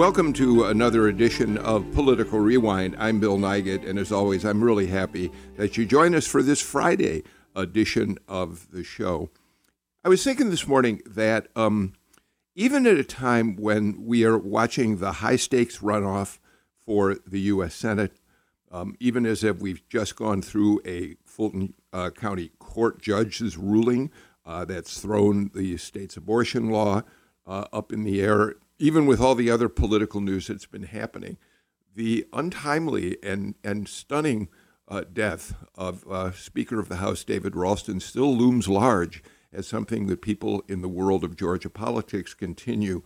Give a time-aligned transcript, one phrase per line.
[0.00, 2.96] Welcome to another edition of Political Rewind.
[2.98, 6.62] I'm Bill Nigut, and as always, I'm really happy that you join us for this
[6.62, 7.22] Friday
[7.54, 9.28] edition of the show.
[10.02, 11.92] I was thinking this morning that um,
[12.54, 16.38] even at a time when we are watching the high stakes runoff
[16.78, 17.74] for the U.S.
[17.74, 18.16] Senate,
[18.72, 24.10] um, even as if we've just gone through a Fulton uh, County Court judge's ruling
[24.46, 27.02] uh, that's thrown the state's abortion law
[27.46, 31.36] uh, up in the air even with all the other political news that's been happening,
[31.94, 34.48] the untimely and, and stunning
[34.88, 39.22] uh, death of uh, Speaker of the House David Ralston still looms large
[39.52, 43.02] as something that people in the world of Georgia politics continue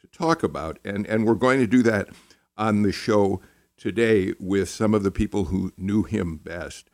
[0.00, 0.78] to talk about.
[0.82, 2.08] And, and we're going to do that
[2.56, 3.42] on the show
[3.76, 6.88] today with some of the people who knew him best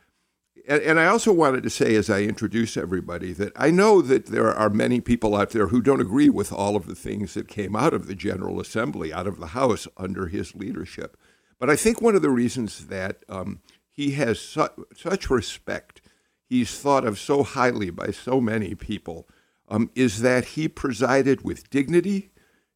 [0.67, 4.27] and, and I also wanted to say, as I introduce everybody, that I know that
[4.27, 7.47] there are many people out there who don't agree with all of the things that
[7.47, 11.17] came out of the General Assembly, out of the House under his leadership.
[11.59, 16.01] But I think one of the reasons that um, he has su- such respect,
[16.43, 19.27] he's thought of so highly by so many people,
[19.67, 22.31] um, is that he presided with dignity,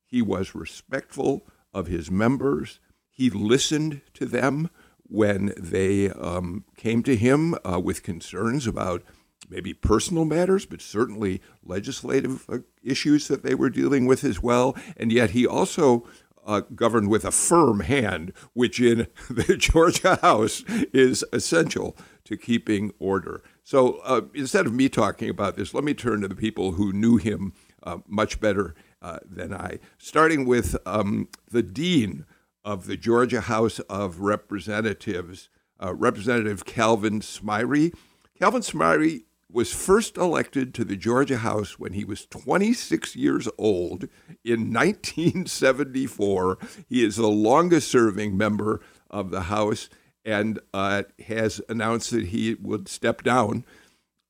[0.05, 2.79] he was respectful of his members,
[3.09, 4.69] he listened to them
[5.09, 9.03] when they um, came to him uh, with concerns about
[9.49, 14.75] maybe personal matters, but certainly legislative uh, issues that they were dealing with as well.
[14.95, 16.07] And yet he also
[16.45, 22.91] uh, governed with a firm hand, which in the Georgia House is essential to keeping
[22.99, 23.43] order.
[23.63, 26.93] So uh, instead of me talking about this, let me turn to the people who
[26.93, 32.25] knew him uh, much better uh, than I, starting with um, the dean
[32.69, 35.49] of the Georgia House of Representatives,
[35.83, 37.91] uh, Representative Calvin Smyre.
[38.37, 44.03] Calvin Smyre was first elected to the Georgia House when he was 26 years old
[44.45, 46.59] in 1974.
[46.87, 49.89] He is the longest serving member of the House
[50.23, 53.65] and uh, has announced that he would step down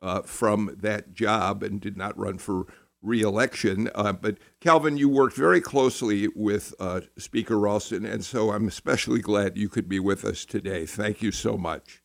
[0.02, 2.68] uh, from that job and did not run for
[3.02, 3.90] reelection.
[3.96, 9.20] Uh, but Calvin, you worked very closely with uh, Speaker Ralston, and so I'm especially
[9.20, 10.86] glad you could be with us today.
[10.86, 12.02] Thank you so much.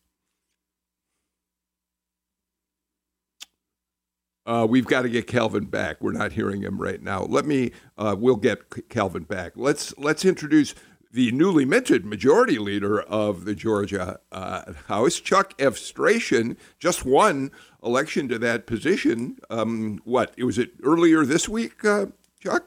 [4.45, 5.97] Uh, we've got to get Calvin back.
[6.01, 7.23] We're not hearing him right now.
[7.23, 7.71] Let me.
[7.97, 9.53] Uh, we'll get Calvin back.
[9.55, 10.75] Let's let's introduce
[11.11, 17.51] the newly minted majority leader of the Georgia uh, House, Chuck Efstration, just won
[17.85, 19.37] election to that position.
[19.49, 22.07] Um, what was it earlier this week, uh,
[22.39, 22.65] Chuck?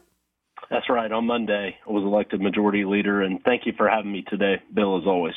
[0.71, 1.11] That's right.
[1.11, 4.99] On Monday, I was elected majority leader, and thank you for having me today, Bill,
[4.99, 5.35] as always.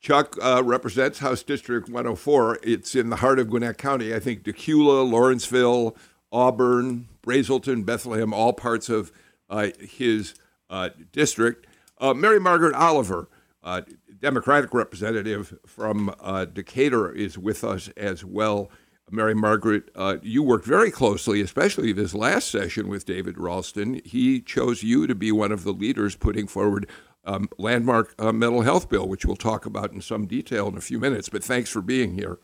[0.00, 2.58] Chuck uh, represents House District 104.
[2.62, 4.14] It's in the heart of Gwinnett County.
[4.14, 5.96] I think Dacula, Lawrenceville,
[6.30, 9.10] Auburn, Braselton, Bethlehem, all parts of
[9.48, 10.34] uh, his
[10.68, 11.66] uh, district.
[11.98, 13.30] Uh, Mary Margaret Oliver,
[13.62, 13.80] uh,
[14.24, 18.70] Democratic representative from uh, Decatur is with us as well.
[19.10, 24.00] Mary Margaret, uh, you worked very closely, especially this last session with David Ralston.
[24.02, 26.88] He chose you to be one of the leaders putting forward
[27.26, 30.80] um, landmark uh, mental health bill, which we'll talk about in some detail in a
[30.80, 31.28] few minutes.
[31.28, 32.38] But thanks for being here.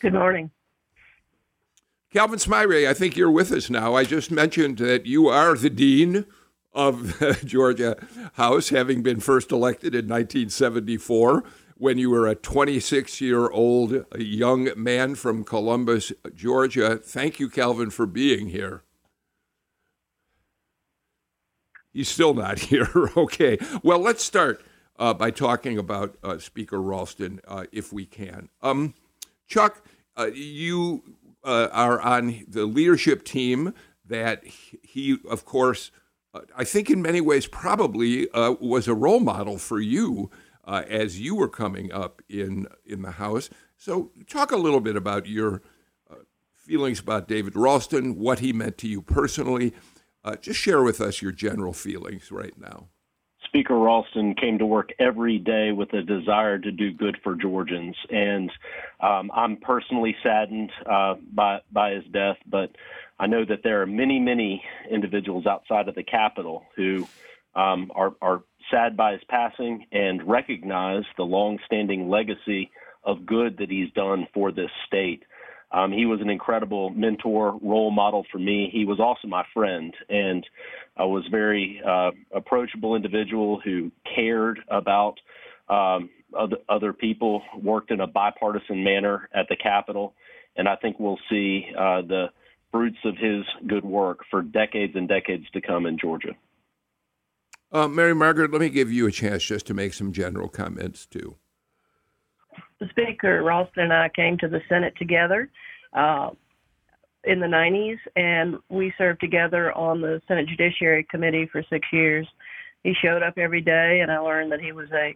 [0.00, 0.50] Good morning.
[2.12, 3.94] Calvin Smyre, I think you're with us now.
[3.94, 6.26] I just mentioned that you are the dean
[6.74, 7.96] of the Georgia
[8.34, 11.44] House, having been first elected in 1974
[11.76, 16.96] when you were a 26 year old young man from Columbus, Georgia.
[16.96, 18.82] Thank you, Calvin, for being here.
[21.92, 22.88] He's still not here.
[23.16, 23.58] okay.
[23.82, 24.62] Well, let's start
[24.98, 28.48] uh, by talking about uh, Speaker Ralston, uh, if we can.
[28.62, 28.94] Um,
[29.46, 29.84] Chuck,
[30.16, 31.02] uh, you
[31.44, 33.74] uh, are on the leadership team
[34.06, 35.90] that he, of course,
[36.56, 40.30] I think in many ways probably uh, was a role model for you
[40.64, 43.50] uh, as you were coming up in in the House.
[43.76, 45.62] So talk a little bit about your
[46.10, 46.16] uh,
[46.54, 49.74] feelings about David Ralston, what he meant to you personally.
[50.24, 52.88] Uh, just share with us your general feelings right now.
[53.44, 57.96] Speaker Ralston came to work every day with a desire to do good for Georgians,
[58.08, 58.50] and
[59.00, 62.70] um, I'm personally saddened uh, by by his death, but
[63.22, 67.06] I know that there are many, many individuals outside of the Capitol who
[67.54, 72.72] um, are, are sad by his passing and recognize the long-standing legacy
[73.04, 75.22] of good that he's done for this state.
[75.70, 78.68] Um, he was an incredible mentor, role model for me.
[78.72, 80.44] He was also my friend, and
[80.96, 85.20] I was very uh, approachable individual who cared about
[85.68, 90.12] um, other, other people, worked in a bipartisan manner at the Capitol,
[90.56, 92.26] and I think we'll see uh, the
[92.72, 96.34] fruits of his good work for decades and decades to come in Georgia.
[97.70, 101.06] Uh, Mary Margaret, let me give you a chance just to make some general comments
[101.06, 101.36] too.
[102.80, 105.48] The Speaker Ralston and I came to the Senate together
[105.92, 106.30] uh,
[107.24, 112.26] in the 90s, and we served together on the Senate Judiciary Committee for six years.
[112.82, 115.14] He showed up every day, and I learned that he was a,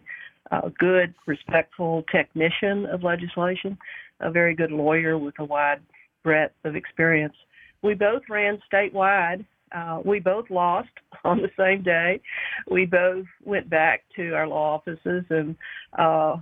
[0.55, 3.77] a good, respectful technician of legislation,
[4.21, 5.81] a very good lawyer with a wide
[6.23, 7.35] breadth of experience.
[7.81, 9.45] We both ran statewide.
[9.75, 10.89] Uh, we both lost
[11.23, 12.21] on the same day.
[12.69, 15.55] We both went back to our law offices and
[15.97, 16.37] uh,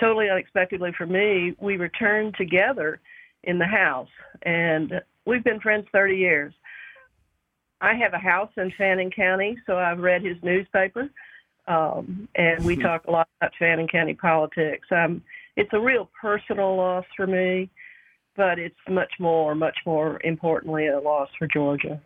[0.00, 3.00] totally unexpectedly for me, we returned together
[3.44, 4.08] in the house,
[4.42, 4.92] and
[5.26, 6.54] we've been friends 30 years.
[7.80, 11.08] I have a house in Fannin County, so I've read his newspaper,
[11.68, 14.86] um, and we talk a lot about Fannin County politics.
[14.90, 15.22] Um,
[15.56, 17.70] it's a real personal loss for me,
[18.40, 22.00] but it's much more, much more importantly, a loss for Georgia.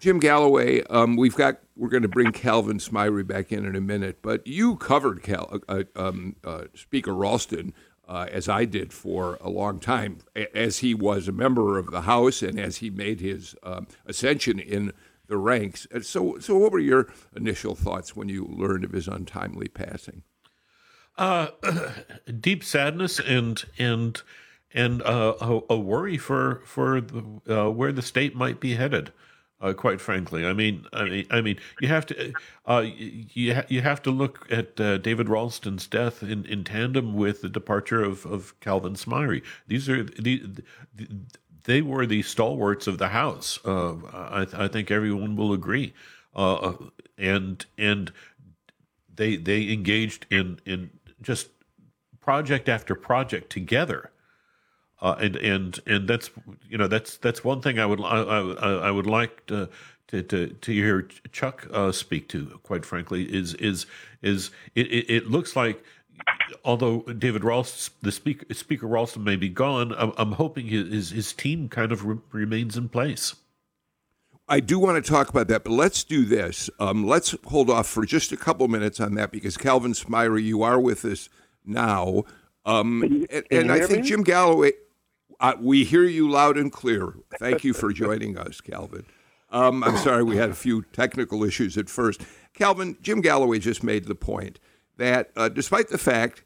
[0.00, 3.82] Jim Galloway, um, we've got we're going to bring Calvin Smyre back in in a
[3.82, 7.74] minute, but you covered Cal, uh, um, uh, Speaker Ralston
[8.08, 10.20] uh, as I did for a long time,
[10.54, 14.58] as he was a member of the House and as he made his um, ascension
[14.58, 14.94] in
[15.26, 15.86] the ranks.
[16.00, 20.22] So, so what were your initial thoughts when you learned of his untimely passing?
[21.18, 21.48] Uh,
[22.40, 24.22] deep sadness and and
[24.74, 29.12] and uh, a, a, worry for for the, uh, where the state might be headed.
[29.58, 32.34] Uh, quite frankly, I mean, I mean, I mean, you have to,
[32.66, 37.40] uh, you ha- you have to look at David Ralston's death in, in tandem with
[37.40, 39.42] the departure of, of Calvin Smyre.
[39.66, 40.42] These are the,
[40.94, 41.08] the
[41.66, 43.58] they were the stalwarts of the house.
[43.64, 45.92] Uh, I, I, think everyone will agree,
[46.34, 46.72] uh,
[47.18, 48.12] and and
[49.14, 50.90] they they engaged in in
[51.20, 51.48] just
[52.20, 54.10] project after project together
[55.00, 56.30] uh, and and and that's
[56.68, 59.68] you know that's that's one thing I would I, I, I would like to,
[60.08, 61.02] to to to hear
[61.32, 62.58] Chuck uh, speak to.
[62.62, 63.86] Quite frankly, is is
[64.22, 65.84] is it, it, looks like
[66.64, 71.32] although David Ralston, the speaker Speaker Ralston may be gone, I'm, I'm hoping his his
[71.32, 73.34] team kind of re- remains in place.
[74.48, 76.70] I do want to talk about that, but let's do this.
[76.78, 80.62] Um, let's hold off for just a couple minutes on that because Calvin Smyre, you
[80.62, 81.28] are with us
[81.64, 82.22] now.
[82.64, 84.08] Um, and, and I think me?
[84.08, 84.72] Jim Galloway.
[85.60, 87.14] We hear you loud and clear.
[87.38, 89.04] Thank you for joining us, Calvin.
[89.50, 92.22] Um, I'm sorry we had a few technical issues at first.
[92.52, 94.58] Calvin, Jim Galloway just made the point
[94.96, 96.42] that uh, despite the fact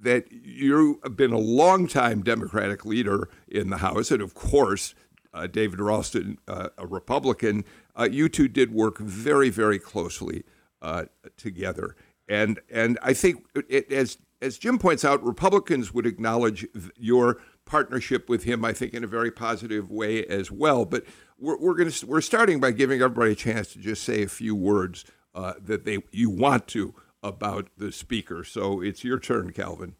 [0.00, 4.94] that you have been a longtime Democratic leader in the House, and of course,
[5.32, 7.64] uh, David Ralston, uh, a Republican,
[7.98, 10.44] uh, you two did work very, very closely
[10.82, 11.04] uh,
[11.36, 11.94] together.
[12.28, 16.66] And and I think, it, as as Jim points out, Republicans would acknowledge
[16.96, 17.40] your
[17.70, 20.84] partnership with him, I think, in a very positive way as well.
[20.84, 21.04] But
[21.38, 24.28] we're, we're going to we're starting by giving everybody a chance to just say a
[24.28, 25.04] few words
[25.34, 28.42] uh, that they you want to about the speaker.
[28.42, 29.94] So it's your turn, Calvin.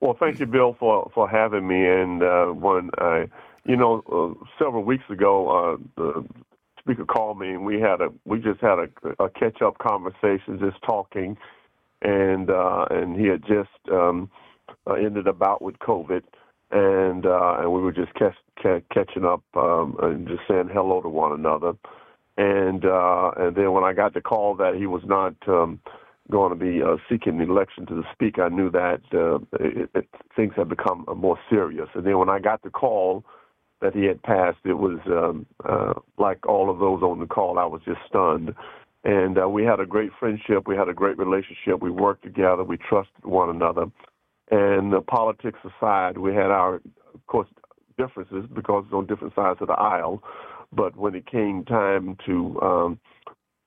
[0.00, 1.86] Well, thank you, Bill, for for having me.
[1.86, 3.28] And uh, when I,
[3.64, 6.24] you know, uh, several weeks ago, uh, the
[6.78, 10.58] speaker called me, and we had a we just had a, a catch up conversation,
[10.60, 11.38] just talking,
[12.02, 14.30] and uh, and he had just um,
[14.86, 16.22] uh, ended a bout with COVID
[16.70, 21.00] and uh, and we were just catch, catch, catching up um, and just saying hello
[21.00, 21.72] to one another.
[22.36, 25.80] And uh, and then when I got the call that he was not um,
[26.30, 30.08] going to be uh, seeking election to the speaker, I knew that uh, it, it,
[30.36, 31.88] things had become uh, more serious.
[31.94, 33.24] And then when I got the call
[33.80, 37.58] that he had passed, it was um, uh, like all of those on the call.
[37.58, 38.54] I was just stunned.
[39.04, 40.66] And uh, we had a great friendship.
[40.66, 41.80] We had a great relationship.
[41.80, 42.64] We worked together.
[42.64, 43.86] We trusted one another.
[44.50, 47.48] And uh, politics aside, we had our, of course,
[47.98, 50.22] differences because on different sides of the aisle.
[50.72, 53.00] But when it came time to um,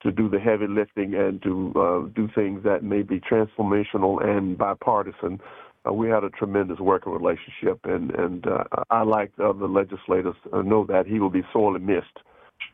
[0.04, 4.58] to do the heavy lifting and to uh, do things that may be transformational and
[4.58, 5.40] bipartisan,
[5.88, 7.80] uh, we had a tremendous working relationship.
[7.84, 12.20] And and uh, I, like other legislators, uh, know that he will be sorely missed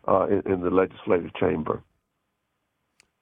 [0.08, 1.82] uh, in, in, the legislative chamber.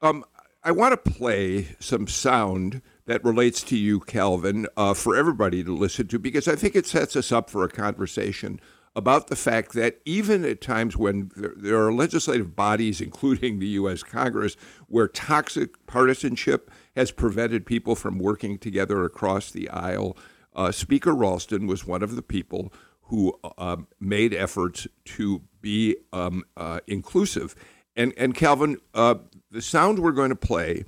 [0.01, 0.25] Um,
[0.63, 5.75] I want to play some sound that relates to you, Calvin, uh, for everybody to
[5.75, 8.59] listen to because I think it sets us up for a conversation
[8.95, 13.67] about the fact that even at times when there, there are legislative bodies, including the
[13.67, 14.03] U.S.
[14.03, 14.55] Congress,
[14.87, 20.17] where toxic partisanship has prevented people from working together across the aisle,
[20.55, 22.71] uh, Speaker Ralston was one of the people
[23.09, 27.53] who uh, made efforts to be um, uh, inclusive.
[27.95, 29.15] And, and Calvin, uh,
[29.51, 30.85] the sound we're going to play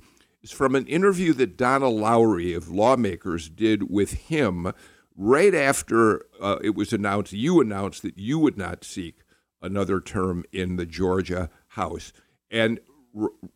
[0.48, 4.72] is from an interview that Donna Lowry of Lawmakers did with him
[5.16, 9.20] right after uh, it was announced, you announced that you would not seek
[9.60, 12.12] another term in the Georgia House.
[12.50, 12.80] And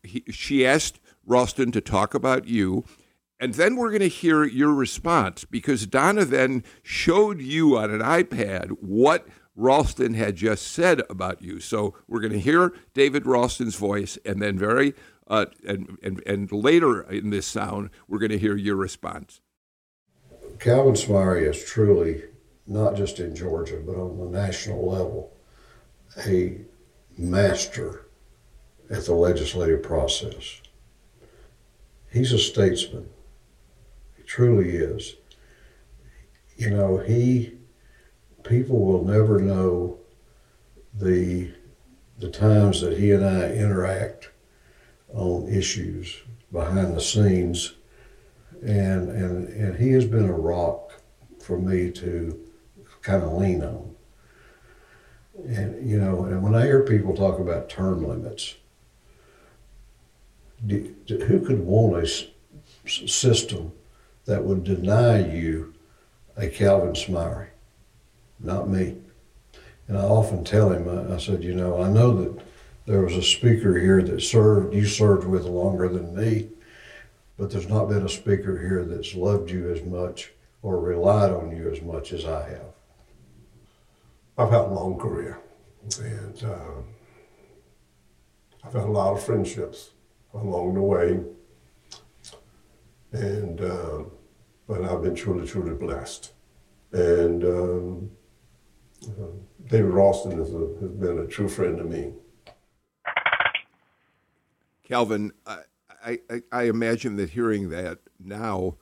[0.03, 2.83] he, she asked Ralston to talk about you.
[3.39, 8.01] And then we're going to hear your response because Donna then showed you on an
[8.01, 11.59] iPad what Ralston had just said about you.
[11.59, 14.93] So we're going to hear David Ralston's voice, and then very
[15.27, 19.41] uh, and, and and later in this sound, we're going to hear your response.
[20.59, 22.23] Calvin Smyre is truly
[22.67, 25.33] not just in Georgia, but on the national level,
[26.25, 26.61] a
[27.17, 28.05] master
[28.89, 30.61] at the legislative process.
[32.11, 33.09] He's a statesman.
[34.15, 35.15] He truly is.
[36.55, 37.57] You know, he
[38.43, 39.97] people will never know
[40.93, 41.51] the
[42.19, 44.29] the times that he and I interact
[45.13, 47.73] on issues behind the scenes
[48.65, 50.93] and and and he has been a rock
[51.39, 52.39] for me to
[53.01, 53.95] kind of lean on.
[55.45, 58.55] And you know, and when I hear people talk about term limits,
[60.65, 62.07] do, do, who could want a
[62.87, 63.73] system
[64.25, 65.73] that would deny you
[66.37, 67.47] a Calvin Smyre?
[68.39, 68.95] Not me.
[69.87, 72.43] And I often tell him, I, I said, you know, I know that
[72.85, 76.49] there was a speaker here that served, you served with longer than me,
[77.37, 81.55] but there's not been a speaker here that's loved you as much or relied on
[81.55, 82.73] you as much as I have.
[84.37, 85.39] I've had a long career,
[85.99, 86.81] and uh,
[88.63, 89.91] I've had a lot of friendships
[90.33, 91.19] along the way,
[93.11, 94.03] and uh,
[94.67, 96.31] but I've been truly, truly blessed.
[96.93, 98.11] And um,
[99.07, 99.25] uh,
[99.67, 102.13] David Ralston a, has been a true friend to me.
[104.83, 108.77] Calvin, I, I, I imagine that hearing that now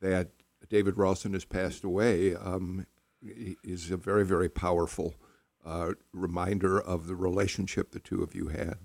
[0.00, 0.30] that
[0.68, 2.86] David Ralston has passed away um,
[3.22, 5.14] is a very, very powerful
[5.64, 8.78] uh, reminder of the relationship the two of you had.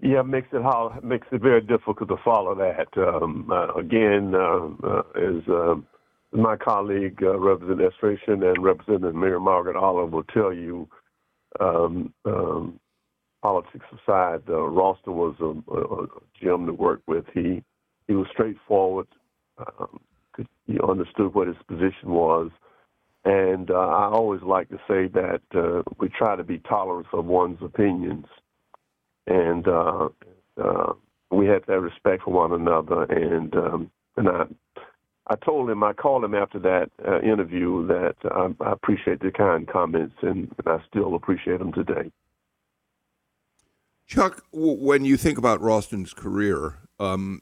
[0.00, 2.88] Yeah, makes it how makes it very difficult to follow that.
[2.98, 5.76] Um, uh, again, uh, uh as uh,
[6.32, 10.88] my colleague uh, Representative Efstration and Representative Mary Margaret Olive will tell you,
[11.58, 12.78] um, um,
[13.44, 16.06] politics aside, uh, Ralston was a, a, a
[16.42, 17.26] gem to work with.
[17.34, 17.62] He
[18.08, 19.06] he was straightforward.
[19.58, 20.00] Um,
[20.66, 22.50] he understood what his position was,
[23.26, 27.26] and uh, I always like to say that uh, we try to be tolerant of
[27.26, 28.24] one's opinions,
[29.26, 30.08] and uh,
[30.62, 30.94] uh,
[31.30, 33.02] we had that respect for one another.
[33.02, 34.44] And um, and I
[35.26, 39.30] I told him I called him after that uh, interview that I, I appreciate the
[39.30, 42.10] kind comments, and, and I still appreciate them today.
[44.06, 47.40] Chuck, when you think about Ralston's career, um,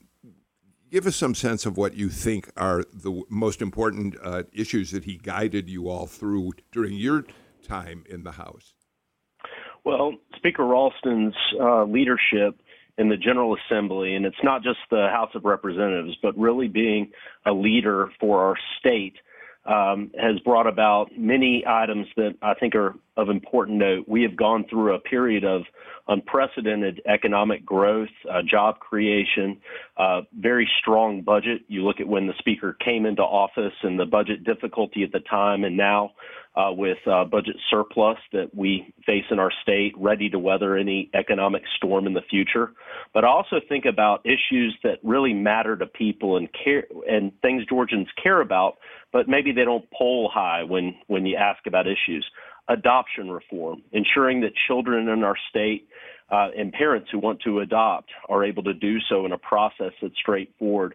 [0.91, 5.05] give us some sense of what you think are the most important uh, issues that
[5.05, 7.25] he guided you all through during your
[7.67, 8.75] time in the House.
[9.85, 12.61] Well, Speaker Ralston's uh, leadership
[12.99, 17.11] in the General Assembly, and it's not just the House of Representatives, but really being
[17.47, 19.17] a leader for our state
[19.65, 24.09] um, has brought about many items that I think are of important note.
[24.09, 25.63] We have gone through a period of
[26.09, 29.61] unprecedented economic growth, uh, job creation,
[29.97, 31.63] uh, very strong budget.
[31.69, 35.21] You look at when the speaker came into office and the budget difficulty at the
[35.21, 36.13] time, and now
[36.55, 41.11] uh, with uh, budget surplus that we face in our state, ready to weather any
[41.15, 42.73] economic storm in the future.
[43.15, 47.65] But I also think about issues that really matter to people and care and things
[47.67, 48.77] Georgians care about,
[49.13, 52.27] but maybe they don't poll high when when you ask about issues.
[52.69, 55.89] Adoption reform, ensuring that children in our state
[56.31, 59.93] uh, and parents who want to adopt are able to do so in a process
[60.01, 60.95] that's straightforward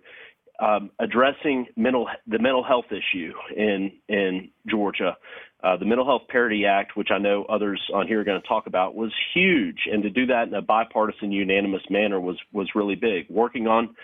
[0.59, 5.17] um, addressing mental the mental health issue in in Georgia.
[5.63, 8.47] Uh, the Mental Health Parity Act, which I know others on here are going to
[8.47, 12.69] talk about, was huge, and to do that in a bipartisan, unanimous manner was was
[12.75, 13.27] really big.
[13.29, 13.95] Working on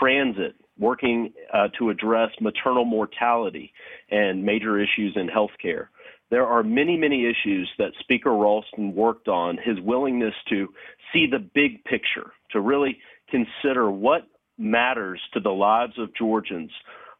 [0.00, 3.72] transit, working uh, to address maternal mortality
[4.10, 5.88] and major issues in healthcare.
[6.30, 9.58] There are many, many issues that Speaker Ralston worked on.
[9.62, 10.68] His willingness to
[11.12, 14.26] see the big picture, to really consider what
[14.62, 16.70] matters to the lives of Georgians,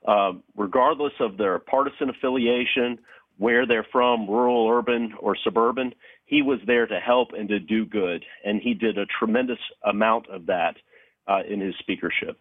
[0.07, 2.99] uh, regardless of their partisan affiliation,
[3.39, 5.93] where they're from, rural, urban, or suburban.
[6.27, 10.29] He was there to help and to do good, and he did a tremendous amount
[10.31, 10.77] of that
[11.27, 12.39] uh, in his speakership.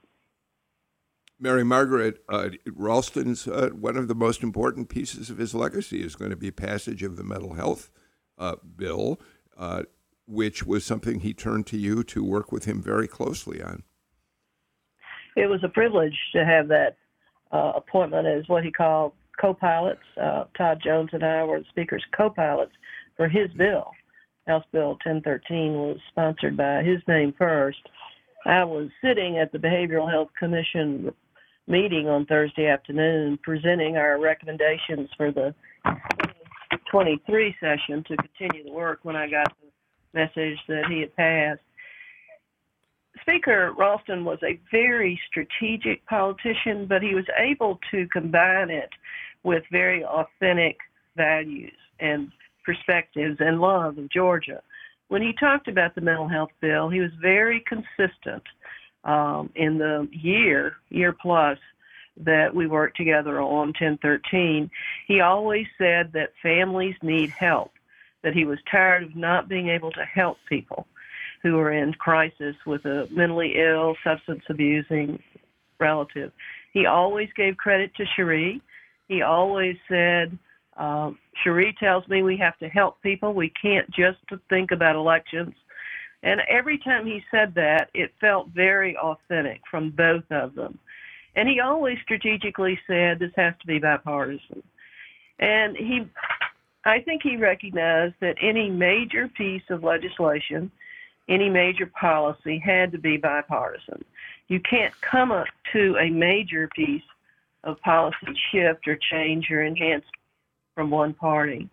[1.39, 6.15] Mary Margaret uh, Ralston's uh, one of the most important pieces of his legacy is
[6.15, 7.89] going to be passage of the mental health
[8.37, 9.19] uh, bill,
[9.57, 9.83] uh,
[10.27, 13.83] which was something he turned to you to work with him very closely on.
[15.35, 16.97] It was a privilege to have that
[17.51, 20.01] uh, appointment as what he called co-pilots.
[20.21, 22.73] Uh, Todd Jones and I were the speaker's co-pilots
[23.17, 23.91] for his bill.
[24.47, 27.79] House Bill 1013 was sponsored by his name first.
[28.45, 31.11] I was sitting at the Behavioral Health Commission
[31.67, 35.53] meeting on Thursday afternoon presenting our recommendations for the
[36.91, 41.61] 23 session to continue the work when I got the message that he had passed.
[43.21, 48.89] Speaker Ralston was a very strategic politician, but he was able to combine it
[49.43, 50.77] with very authentic
[51.15, 52.31] values and
[52.65, 54.61] perspectives and love of Georgia.
[55.07, 58.43] When he talked about the mental health bill, he was very consistent
[59.03, 61.57] um, in the year, year plus,
[62.17, 64.69] that we worked together on 1013.
[65.07, 67.71] He always said that families need help,
[68.23, 70.87] that he was tired of not being able to help people
[71.43, 75.21] who are in crisis with a mentally ill, substance abusing
[75.79, 76.31] relative.
[76.73, 78.61] He always gave credit to Sherry.
[79.07, 80.37] He always said,
[80.77, 83.33] um, Sherry tells me we have to help people.
[83.33, 84.19] We can't just
[84.49, 85.53] think about elections.
[86.23, 90.77] And every time he said that, it felt very authentic from both of them.
[91.35, 94.61] And he always strategically said this has to be bipartisan.
[95.39, 96.07] And he,
[96.85, 100.71] I think he recognized that any major piece of legislation,
[101.29, 104.03] any major policy had to be bipartisan.
[104.47, 107.03] You can't come up to a major piece
[107.63, 108.17] of policy
[108.51, 110.05] shift or change or enhance
[110.75, 111.69] from one party.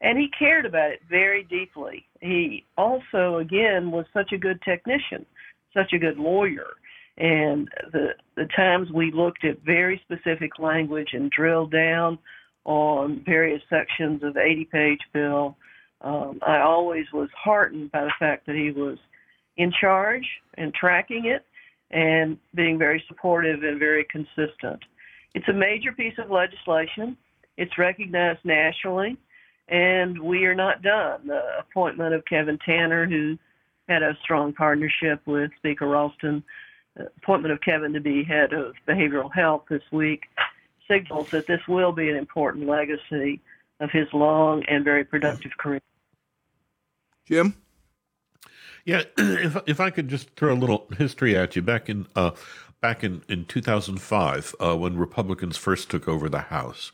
[0.00, 2.06] And he cared about it very deeply.
[2.20, 5.26] He also, again, was such a good technician,
[5.74, 6.68] such a good lawyer.
[7.18, 12.18] And the the times we looked at very specific language and drilled down
[12.64, 15.56] on various sections of the 80 page bill,
[16.00, 18.98] um, I always was heartened by the fact that he was
[19.56, 21.44] in charge and tracking it
[21.90, 24.82] and being very supportive and very consistent.
[25.34, 27.16] It's a major piece of legislation.
[27.56, 29.16] It's recognized nationally,
[29.68, 31.26] and we are not done.
[31.26, 33.36] The appointment of Kevin Tanner, who
[33.88, 36.42] had a strong partnership with Speaker Ralston,
[36.96, 40.24] appointment of Kevin to be head of behavioral health this week
[40.88, 43.40] signals that this will be an important legacy
[43.78, 45.80] of his long and very productive career.
[47.24, 47.56] Jim?
[48.84, 52.32] Yeah, if if I could just throw a little history at you, back in uh,
[52.80, 56.92] back in in 2005, uh, when Republicans first took over the House,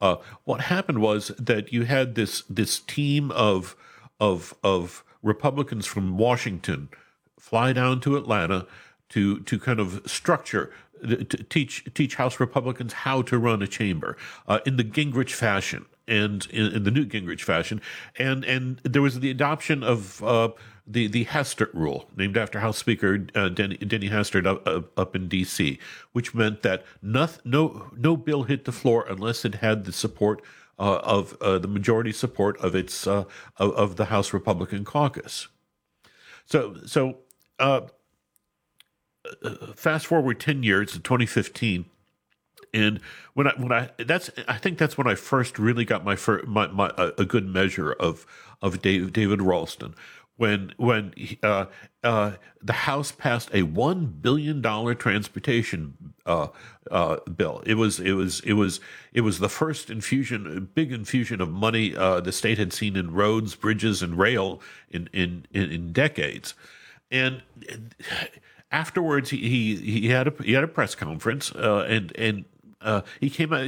[0.00, 3.76] uh, what happened was that you had this this team of
[4.20, 6.88] of of Republicans from Washington
[7.38, 8.66] fly down to Atlanta
[9.10, 10.70] to to kind of structure
[11.02, 15.86] to teach teach House Republicans how to run a chamber uh, in the Gingrich fashion
[16.06, 17.80] and in, in, the Newt Gingrich fashion,
[18.18, 20.50] and and there was the adoption of uh,
[20.86, 25.28] the the Hastert rule, named after House Speaker uh, Denny, Denny Hastert up, up, in
[25.28, 25.78] D.C.,
[26.12, 30.42] which meant that no no bill hit the floor unless it had the support
[30.78, 33.24] uh, of uh, the majority support of its uh,
[33.56, 35.48] of, of, the House Republican caucus.
[36.44, 37.18] So so
[37.58, 37.82] uh,
[39.74, 41.86] fast forward 10 years to 2015
[42.74, 43.00] and
[43.34, 46.46] when I when I that's I think that's when I first really got my first,
[46.46, 48.26] my, my a good measure of
[48.60, 49.94] of Dave, David Ralston
[50.36, 51.66] when when uh,
[52.02, 55.94] uh, the House passed a one billion dollar transportation
[56.26, 56.48] uh,
[56.90, 57.62] uh, bill.
[57.66, 58.80] It was it was it was
[59.12, 63.12] it was the first infusion, big infusion of money uh, the state had seen in
[63.12, 64.60] roads, bridges, and rail
[64.90, 66.54] in in in, in decades,
[67.10, 67.42] and
[68.72, 72.44] afterwards he, he he had a he had a press conference uh, and and
[72.84, 73.64] uh, he came out.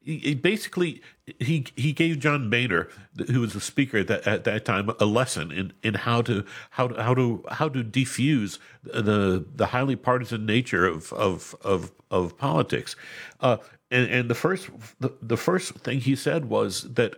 [0.00, 1.02] He, he basically
[1.38, 2.88] he he gave John Boehner,
[3.30, 6.44] who was the speaker at that, at that time, a lesson in, in how to
[6.70, 11.92] how to how to how to defuse the the highly partisan nature of of of,
[12.10, 12.96] of politics.
[13.40, 13.58] Uh,
[13.90, 14.70] and, and the first
[15.00, 17.16] the, the first thing he said was that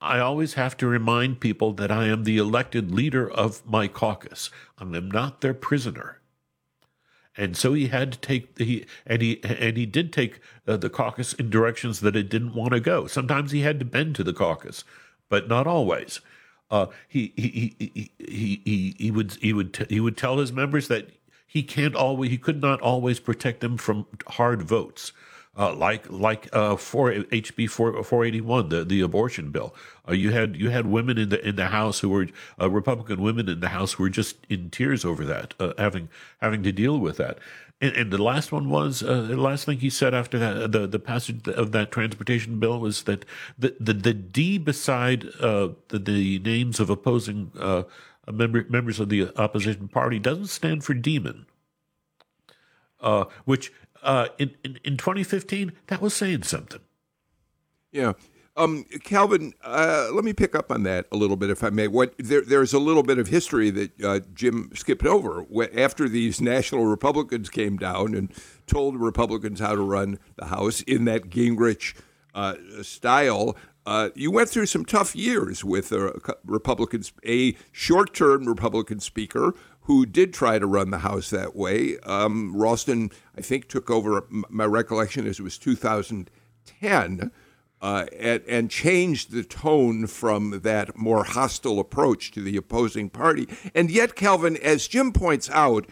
[0.00, 4.50] I always have to remind people that I am the elected leader of my caucus.
[4.78, 6.20] I am not their prisoner
[7.36, 10.90] and so he had to take he and he and he did take uh, the
[10.90, 13.06] caucus in directions that it didn't want to go.
[13.06, 14.84] Sometimes he had to bend to the caucus,
[15.28, 16.20] but not always.
[16.70, 20.52] Uh, he, he, he he he he would he would t- he would tell his
[20.52, 21.10] members that
[21.46, 25.12] he can't always he could not always protect them from hard votes.
[25.58, 29.74] Uh, like like uh, for HB 4, 481, the, the abortion bill.
[30.06, 32.26] Uh, you had you had women in the in the House who were
[32.60, 36.10] uh, Republican women in the House who were just in tears over that, uh, having
[36.42, 37.38] having to deal with that.
[37.80, 40.86] And, and the last one was uh, the last thing he said after that the
[40.86, 43.24] the passage of that transportation bill was that
[43.58, 47.50] the the, the D beside the, the names of opposing
[48.30, 51.46] member, members of the opposition party doesn't stand for demon.
[53.46, 56.80] which uh, in, in, in 2015, that was saying something.
[57.92, 58.12] Yeah.
[58.56, 61.88] Um, Calvin, uh, let me pick up on that a little bit, if I may.
[61.88, 65.44] What there, there's a little bit of history that uh, Jim skipped over.
[65.76, 68.32] After these national Republicans came down and
[68.66, 71.94] told Republicans how to run the House in that Gingrich
[72.34, 75.92] uh, style, uh, you went through some tough years with
[76.44, 79.54] Republicans, a short-term Republican speaker
[79.86, 81.96] who did try to run the House that way.
[82.00, 87.30] Um, Ralston, I think, took over, my recollection is it was 2010,
[87.80, 93.46] uh, and, and, changed the tone from that more hostile approach to the opposing party.
[93.76, 95.86] And yet, Calvin, as Jim points out,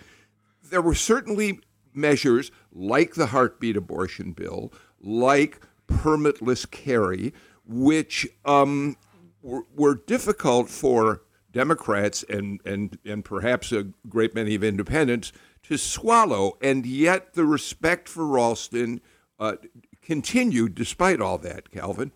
[0.62, 1.60] there were certainly
[1.92, 7.32] measures like the heartbeat abortion bill, like permitless carry,
[7.64, 8.96] which um,
[9.40, 11.22] were, were difficult for
[11.54, 16.58] Democrats and, and, and perhaps a great many of independents to swallow.
[16.60, 19.00] And yet the respect for Ralston
[19.38, 19.56] uh,
[20.02, 22.12] continued despite all that, Calvin.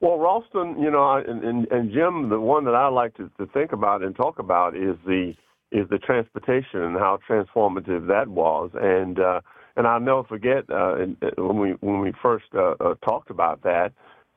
[0.00, 3.46] Well, Ralston, you know, and, and, and Jim, the one that I like to, to
[3.52, 5.34] think about and talk about is the
[5.72, 8.70] is the transportation and how transformative that was.
[8.74, 9.40] And uh,
[9.76, 10.96] and I'll never forget uh,
[11.36, 13.92] when we when we first uh, uh, talked about that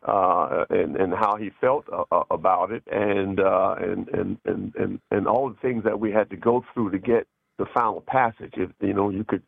[0.07, 4.75] uh, and and how he felt uh, uh, about it, and, uh, and and and
[4.75, 8.01] and and all the things that we had to go through to get the final
[8.01, 8.53] passage.
[8.57, 9.43] If you know, you could.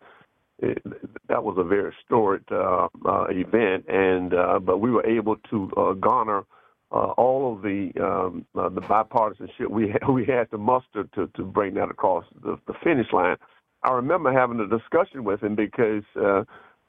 [0.57, 0.81] It,
[1.27, 5.69] that was a very storied uh, uh, event, and uh, but we were able to
[5.75, 6.45] uh, garner
[6.91, 11.27] uh, all of the um, uh, the bipartisanship we had, we had to muster to
[11.35, 13.35] to bring that across the, the finish line.
[13.83, 16.43] I remember having a discussion with him because uh,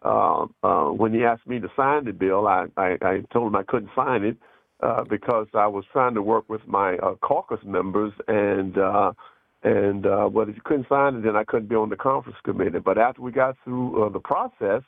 [0.06, 3.56] uh, uh, when he asked me to sign the bill, I, I, I told him
[3.56, 4.36] I couldn't sign it
[4.80, 9.12] uh, because I was trying to work with my uh, caucus members, and uh,
[9.62, 12.38] and uh, but if you couldn't sign it, then I couldn't be on the conference
[12.44, 12.78] committee.
[12.78, 14.82] But after we got through uh, the process,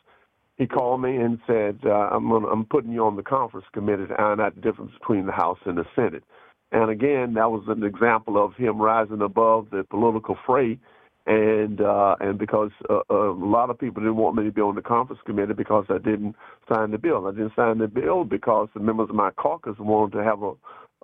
[0.56, 4.06] he called me and said, uh, "I'm gonna, I'm putting you on the conference committee
[4.06, 6.22] to iron out the difference between the House and the Senate."
[6.70, 10.78] And again, that was an example of him rising above the political fray
[11.28, 14.62] and uh, and because uh, uh, a lot of people didn't want me to be
[14.62, 16.34] on the conference committee because I didn't
[16.72, 17.26] sign the bill.
[17.26, 20.52] I didn't sign the bill because the members of my caucus wanted to have a,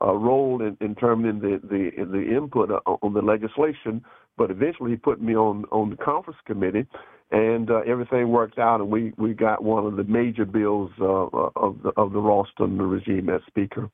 [0.00, 4.02] a role in, in determining the the, the input on the legislation.
[4.38, 6.86] But eventually, he put me on on the conference committee,
[7.30, 11.04] and uh, everything worked out, and we we got one of the major bills uh,
[11.04, 13.90] of the of the Ralston regime as speaker.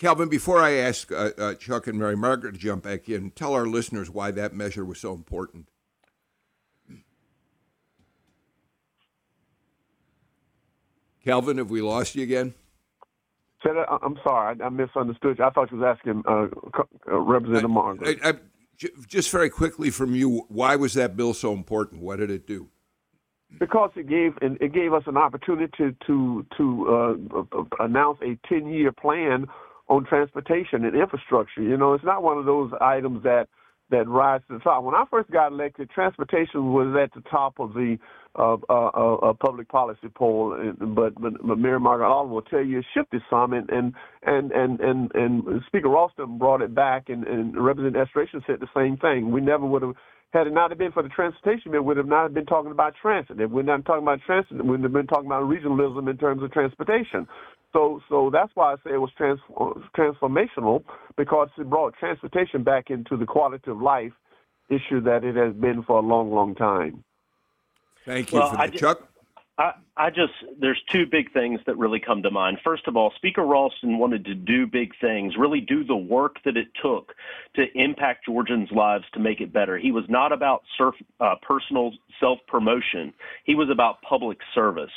[0.00, 3.52] Calvin, before I ask uh, uh, Chuck and Mary Margaret to jump back in, tell
[3.52, 5.68] our listeners why that measure was so important.
[11.22, 12.54] Calvin, have we lost you again?
[13.62, 15.44] Said, I'm sorry, I, misunderstood you.
[15.44, 16.46] I thought you was asking uh,
[17.06, 18.18] uh Representative Margaret.
[18.24, 18.34] I, I,
[19.06, 22.00] just very quickly from you, why was that bill so important?
[22.00, 22.70] What did it do?
[23.58, 28.68] Because it gave it gave us an opportunity to to, to uh, announce a ten
[28.68, 29.46] year plan
[29.90, 31.62] on transportation and infrastructure.
[31.62, 33.48] You know, it's not one of those items that
[33.90, 34.84] that rise to the top.
[34.84, 37.98] When I first got elected, transportation was at the top of the
[38.38, 42.84] uh, uh, uh, public policy poll, but, but, but Margaret Alden will tell you it
[42.94, 47.60] shifted some, and and and and and, and Speaker Ralston brought it back, and, and
[47.60, 49.32] Representative Efstration said the same thing.
[49.32, 49.94] We never would have.
[50.32, 52.94] Had it not been for the transportation bill, we would have not been talking about
[53.02, 53.40] transit.
[53.40, 56.44] If we're not talking about transit, we would have been talking about regionalism in terms
[56.44, 57.26] of transportation.
[57.72, 59.40] So, so that's why I say it was trans-
[59.96, 60.82] transformational
[61.16, 64.12] because it brought transportation back into the quality of life
[64.68, 67.04] issue that it has been for a long, long time.
[68.04, 69.09] Thank you well, for that, Chuck.
[69.96, 72.58] I, just there's two big things that really come to mind.
[72.64, 76.56] First of all, Speaker Ralston wanted to do big things, really do the work that
[76.56, 77.12] it took
[77.56, 79.76] to impact Georgians' lives to make it better.
[79.76, 83.12] He was not about surf, uh, personal self promotion.
[83.44, 84.92] He was about public service,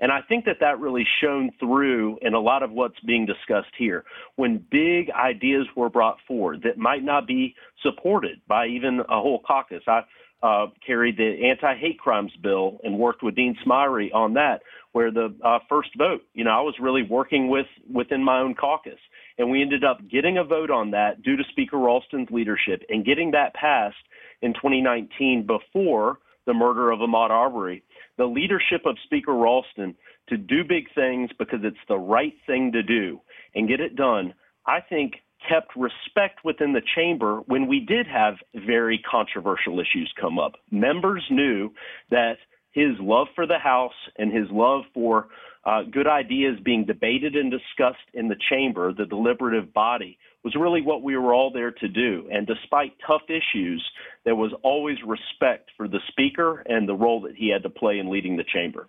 [0.00, 3.74] and I think that that really shone through in a lot of what's being discussed
[3.76, 4.04] here.
[4.36, 9.40] When big ideas were brought forward that might not be supported by even a whole
[9.40, 10.04] caucus, I
[10.42, 14.60] uh, carried the anti-hate crimes bill and worked with Dean Smyre on that,
[14.92, 18.54] where the uh, first vote, you know, I was really working with within my own
[18.54, 18.98] caucus,
[19.38, 23.04] and we ended up getting a vote on that due to Speaker Ralston's leadership and
[23.04, 23.96] getting that passed
[24.42, 27.82] in 2019 before the murder of Ahmaud Arbery.
[28.18, 29.94] The leadership of Speaker Ralston
[30.28, 33.20] to do big things because it's the right thing to do
[33.54, 34.34] and get it done,
[34.66, 35.14] I think
[35.48, 40.52] kept respect within the chamber when we did have very controversial issues come up.
[40.70, 41.70] Members knew
[42.10, 42.36] that
[42.72, 45.28] his love for the House and his love for
[45.64, 50.80] uh, good ideas being debated and discussed in the chamber, the deliberative body, was really
[50.80, 52.28] what we were all there to do.
[52.30, 53.84] And despite tough issues,
[54.24, 57.98] there was always respect for the speaker and the role that he had to play
[57.98, 58.88] in leading the chamber.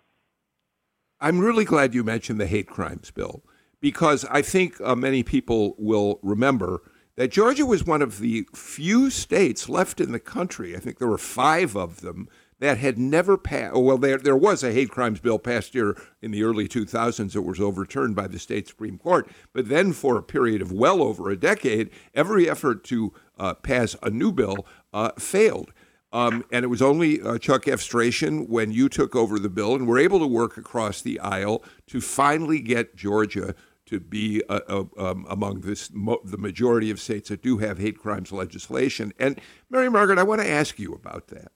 [1.20, 3.42] I'm really glad you mentioned the hate crimes bill
[3.80, 6.82] because I think uh, many people will remember
[7.16, 10.76] that Georgia was one of the few states left in the country.
[10.76, 12.28] I think there were five of them
[12.60, 13.74] that had never passed.
[13.76, 17.42] Well, there there was a hate crimes bill passed here in the early 2000s that
[17.42, 19.30] was overturned by the state supreme court.
[19.52, 23.96] But then, for a period of well over a decade, every effort to uh, pass
[24.02, 25.72] a new bill uh, failed.
[26.10, 29.86] Um, and it was only uh, Chuck Efstration when you took over the bill and
[29.86, 33.54] were able to work across the aisle to finally get Georgia
[33.88, 37.78] to be uh, uh, um, among this mo- the majority of states that do have
[37.78, 39.12] hate crimes legislation.
[39.18, 41.52] And Mary Margaret, I want to ask you about that.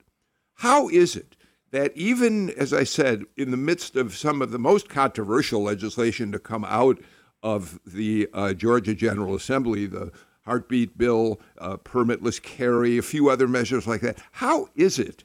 [0.55, 1.35] How is it
[1.71, 6.31] that even, as I said, in the midst of some of the most controversial legislation
[6.31, 6.99] to come out
[7.41, 10.11] of the uh, Georgia General Assembly, the
[10.45, 15.23] heartbeat bill, uh, permitless carry, a few other measures like that, how is it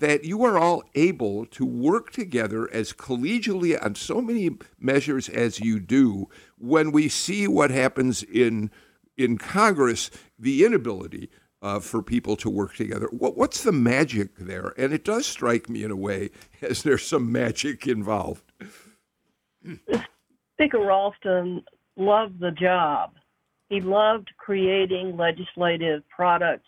[0.00, 5.60] that you are all able to work together as collegially on so many measures as
[5.60, 6.26] you do
[6.60, 8.70] when we see what happens in
[9.16, 11.28] in Congress, the inability
[11.62, 13.06] uh, for people to work together.
[13.10, 14.72] What, what's the magic there?
[14.78, 16.30] And it does strike me in a way
[16.62, 18.50] as there's some magic involved.
[20.54, 21.62] Speaker Ralston
[21.96, 23.12] loved the job.
[23.68, 26.66] He loved creating legislative products.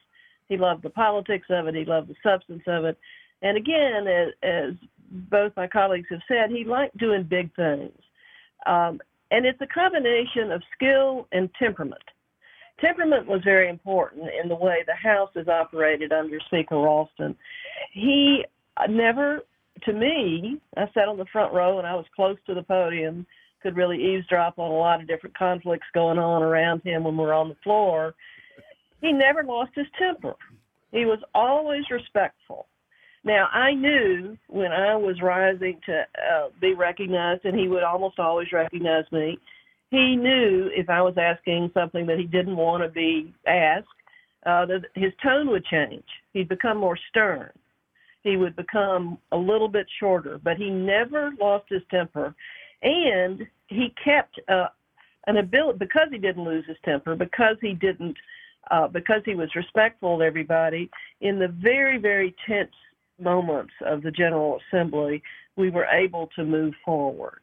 [0.48, 1.74] He loved the politics of it.
[1.74, 2.98] He loved the substance of it.
[3.40, 4.74] And again, as, as
[5.10, 7.98] both my colleagues have said, he liked doing big things.
[8.66, 9.00] Um,
[9.32, 12.02] and it's a combination of skill and temperament.
[12.80, 17.34] Temperament was very important in the way the House is operated under Speaker Ralston.
[17.92, 18.44] He
[18.88, 19.40] never,
[19.84, 23.26] to me, I sat on the front row and I was close to the podium,
[23.62, 27.32] could really eavesdrop on a lot of different conflicts going on around him when we're
[27.32, 28.14] on the floor.
[29.00, 30.34] He never lost his temper.
[30.90, 32.66] He was always respectful.
[33.24, 38.18] Now, I knew when I was rising to uh, be recognized, and he would almost
[38.18, 39.38] always recognize me,
[39.90, 43.86] he knew if I was asking something that he didn't want to be asked,
[44.44, 46.04] uh, that his tone would change.
[46.32, 47.50] He'd become more stern.
[48.24, 52.34] He would become a little bit shorter, but he never lost his temper.
[52.82, 54.68] And he kept uh,
[55.28, 58.16] an ability, because he didn't lose his temper, because he didn't,
[58.72, 62.72] uh, because he was respectful to everybody, in the very, very tense
[63.22, 65.22] moments of the General Assembly,
[65.56, 67.40] we were able to move forward.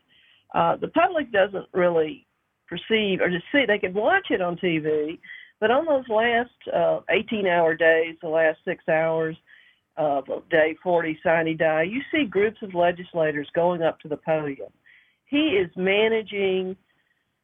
[0.53, 2.25] Uh, the public doesn't really
[2.67, 5.19] perceive or just see, they can watch it on TV,
[5.59, 9.35] but on those last uh, 18 hour days, the last six hours
[9.97, 14.69] of day 40 sine die, you see groups of legislators going up to the podium.
[15.25, 16.75] He is managing,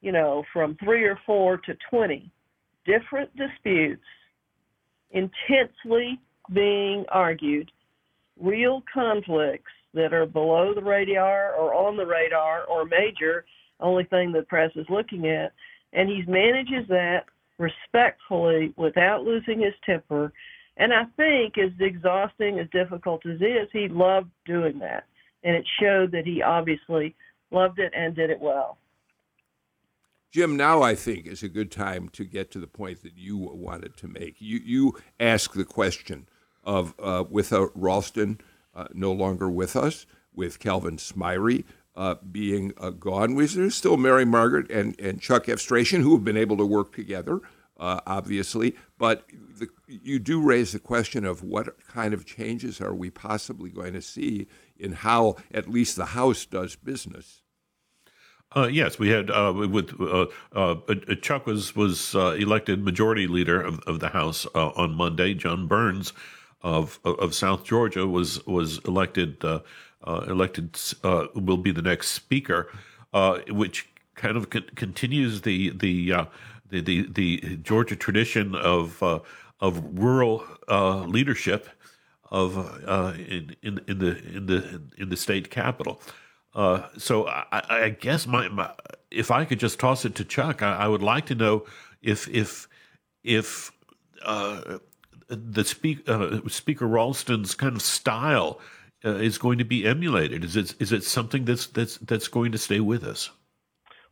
[0.02, 2.32] you know, from three or four to 20
[2.86, 4.04] different disputes
[5.12, 6.20] intensely
[6.54, 7.72] being argued
[8.40, 13.46] real conflicts that are below the radar or on the radar or major,
[13.80, 15.54] only thing the press is looking at.
[15.94, 17.26] And he manages that
[17.58, 20.34] respectfully without losing his temper.
[20.78, 25.06] And I think, as exhausting, as difficult as it is, he loved doing that.
[25.44, 27.16] And it showed that he obviously
[27.52, 28.78] loved it and did it well.
[30.32, 33.38] Jim, now I think is a good time to get to the point that you
[33.38, 34.36] wanted to make.
[34.40, 36.28] You you ask the question
[36.66, 38.40] of uh, with uh, Ralston
[38.74, 41.64] uh, no longer with us, with Calvin Smyre
[41.96, 43.36] uh, being uh, gone.
[43.36, 47.40] There's still Mary Margaret and, and Chuck Efstration who have been able to work together,
[47.78, 48.76] obviously.
[48.98, 53.70] But the, you do raise the question of what kind of changes are we possibly
[53.70, 54.48] going to see
[54.78, 57.42] in how at least the House does business.
[58.56, 60.78] Uh, yes, we had uh, with uh
[61.22, 65.34] Chuck was was elected majority leader of, of the House on Monday.
[65.34, 66.14] Jon Burns
[66.66, 69.60] of of South Georgia was was elected uh,
[70.04, 72.72] uh, elected uh, will be the next speaker,
[73.14, 76.26] uh, which kind of continues the the, uh,
[76.70, 79.20] the, the the Georgia tradition of uh,
[79.62, 80.44] of rural
[81.08, 81.70] leadership
[82.32, 82.58] of
[83.20, 86.02] in, in in the in the in the state capital.
[86.98, 88.74] so I, I guess my, my,
[89.12, 91.66] if I could just toss it to Chuck, I, I would like to know
[92.02, 92.68] if if
[93.24, 93.72] if
[95.28, 98.60] the speak, uh, Speaker Ralston's kind of style
[99.04, 100.44] uh, is going to be emulated?
[100.44, 103.32] Is it is it something that's that's that's going to stay with us?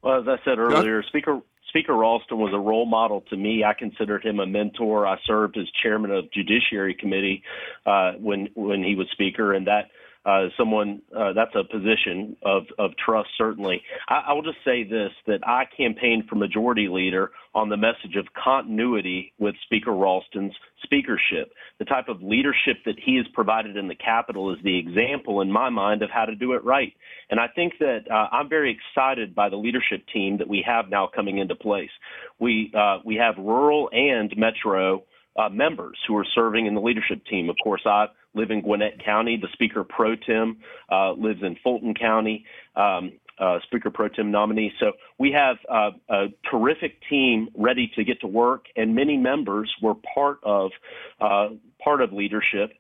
[0.02, 1.08] Well, as I said earlier, yeah.
[1.08, 3.64] Speaker Speaker Ralston was a role model to me.
[3.64, 5.08] I considered him a mentor.
[5.08, 7.42] I served as chairman of Judiciary Committee
[7.86, 9.90] uh, when when he was Speaker, and that
[10.26, 13.82] uh, someone uh, that's a position of, of trust certainly.
[14.08, 18.16] I, I will just say this: that I campaigned for majority leader on the message
[18.18, 21.54] of continuity with Speaker Ralston's speakership.
[21.80, 25.52] The type of leadership that he has provided in the Capitol is the example, in
[25.52, 26.94] my mind, of how to do it right.
[27.30, 30.90] And I think that uh, I'm very excited by the leadership team that we have
[30.90, 31.92] now coming into place.
[32.40, 35.04] We uh, we have rural and metro
[35.36, 37.50] uh, members who are serving in the leadership team.
[37.50, 39.38] Of course, I live in Gwinnett County.
[39.38, 40.58] The Speaker Pro Tem
[40.92, 42.46] uh, lives in Fulton County.
[42.76, 44.72] Um, uh, Speaker Pro Tem nominee.
[44.80, 49.74] So we have uh, a terrific team ready to get to work, and many members
[49.82, 50.72] were part of
[51.20, 51.50] uh,
[51.84, 52.74] part of leadership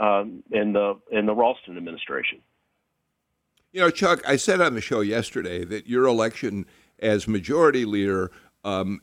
[0.00, 2.40] um, in the in the Ralston administration.
[3.72, 6.66] You know, Chuck, I said on the show yesterday that your election
[6.98, 8.32] as majority leader
[8.64, 9.00] um,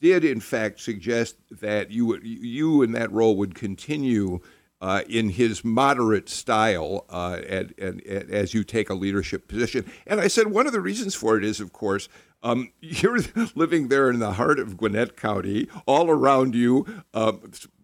[0.00, 4.40] did in fact suggest that you would, you in that role would continue
[4.80, 9.84] uh, in his moderate style uh, and, and, and, as you take a leadership position.
[10.06, 12.08] And I said one of the reasons for it is, of course,
[12.42, 13.18] um, you're
[13.54, 15.68] living there in the heart of Gwinnett County.
[15.86, 17.32] All around you, uh,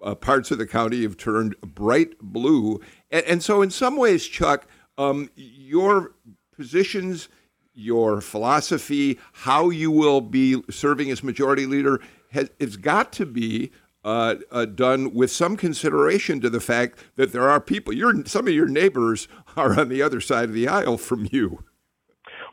[0.03, 2.81] uh parts of the county have turned bright blue.
[3.11, 6.15] And, and so, in some ways, Chuck, um, your
[6.55, 7.29] positions
[7.77, 13.71] your philosophy, how you will be serving as majority leader, has it's got to be
[14.05, 17.93] uh, uh, done with some consideration to the fact that there are people.
[17.93, 21.65] Your some of your neighbors are on the other side of the aisle from you.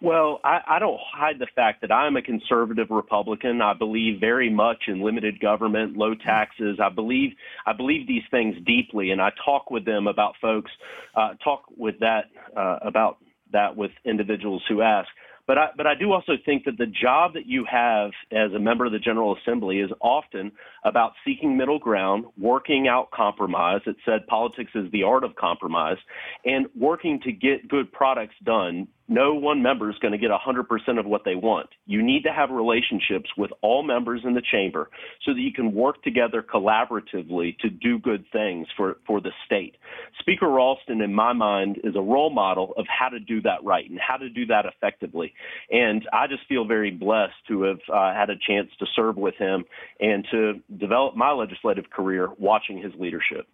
[0.04, 3.62] Well, I, I don't hide the fact that I'm a conservative Republican.
[3.62, 6.78] I believe very much in limited government, low taxes.
[6.84, 7.32] I believe
[7.66, 10.72] I believe these things deeply, and I talk with them about folks.
[11.16, 12.26] Uh, talk with that
[12.58, 13.20] uh, about
[13.54, 15.10] that with individuals who ask.
[15.46, 18.60] But I, but I do also think that the job that you have as a
[18.60, 20.54] member of the General Assembly is often
[20.86, 23.82] about seeking middle ground, working out compromise.
[23.86, 25.98] It said politics is the art of compromise,
[26.46, 31.00] and working to get good products done no one member is going to get 100%
[31.00, 31.70] of what they want.
[31.86, 34.90] You need to have relationships with all members in the chamber
[35.24, 39.76] so that you can work together collaboratively to do good things for, for the state.
[40.20, 43.88] Speaker Ralston, in my mind, is a role model of how to do that right
[43.88, 45.34] and how to do that effectively.
[45.70, 49.36] And I just feel very blessed to have uh, had a chance to serve with
[49.36, 49.66] him
[50.00, 53.48] and to develop my legislative career watching his leadership.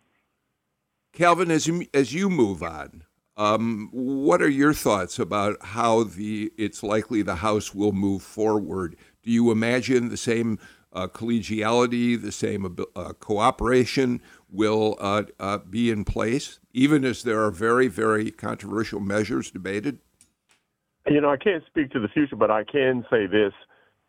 [1.12, 3.04] Calvin, as you, as you move on,
[3.40, 8.98] um, what are your thoughts about how the it's likely the House will move forward?
[9.24, 10.60] Do you imagine the same
[10.92, 14.22] uh, collegiality, the same uh, cooperation
[14.52, 20.00] will uh, uh, be in place, even as there are very, very controversial measures debated?
[21.08, 23.54] You know, I can't speak to the future, but I can say this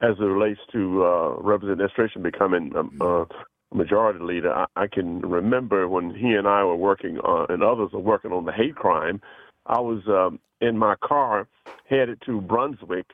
[0.01, 3.25] as it relates to uh, Representative Efstration becoming um, uh,
[3.73, 7.91] majority leader, I, I can remember when he and I were working on, and others
[7.93, 9.21] were working on the hate crime.
[9.67, 11.47] I was um, in my car
[11.89, 13.07] headed to Brunswick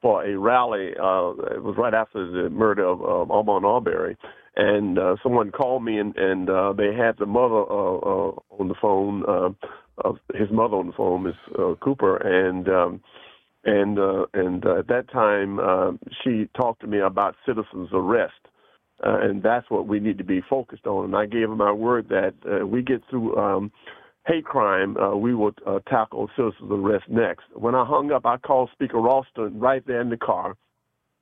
[0.00, 0.90] for a rally.
[0.90, 4.16] Uh, it was right after the murder of uh, Ahmaud Arbery,
[4.56, 8.68] and uh, someone called me, and, and uh, they had the mother uh, uh, on
[8.68, 9.50] the phone, uh,
[9.98, 12.68] of his mother on the phone, Miss uh, Cooper, and.
[12.68, 13.00] Um,
[13.64, 18.32] and uh, and uh, at that time, uh, she talked to me about citizens' arrest,
[19.02, 21.06] uh, and that's what we need to be focused on.
[21.06, 23.72] And I gave him my word that uh, we get through um,
[24.26, 27.44] hate crime, uh, we will uh, tackle citizens arrest next.
[27.54, 30.54] When I hung up, I called Speaker Ralston right there in the car,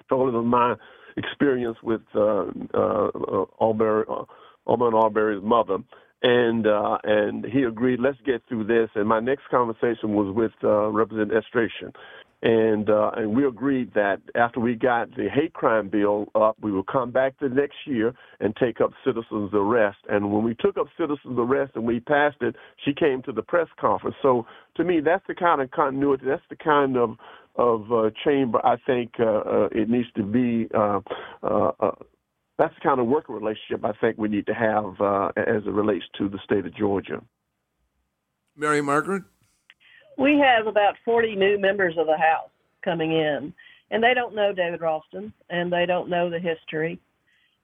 [0.08, 0.74] told him of my
[1.16, 5.78] experience with uh, uh, uh, Arbery's mother,
[6.22, 8.00] and uh, and he agreed.
[8.00, 8.90] Let's get through this.
[8.94, 11.92] And my next conversation was with uh, Representative Efstration,
[12.42, 16.72] and uh, and we agreed that after we got the hate crime bill up, we
[16.72, 19.98] would come back the next year and take up citizens arrest.
[20.08, 23.42] And when we took up citizens arrest and we passed it, she came to the
[23.42, 24.16] press conference.
[24.22, 26.24] So to me, that's the kind of continuity.
[26.26, 27.16] That's the kind of
[27.56, 30.68] of uh, chamber I think uh, uh, it needs to be.
[30.74, 31.00] Uh,
[31.42, 31.90] uh,
[32.58, 34.94] that's the kind of working relationship I think we need to have
[35.36, 37.22] as it relates to the state of Georgia.
[38.54, 39.22] Mary Margaret
[40.20, 42.50] we have about 40 new members of the House
[42.84, 43.52] coming in,
[43.90, 47.00] and they don't know David Ralston, and they don't know the history.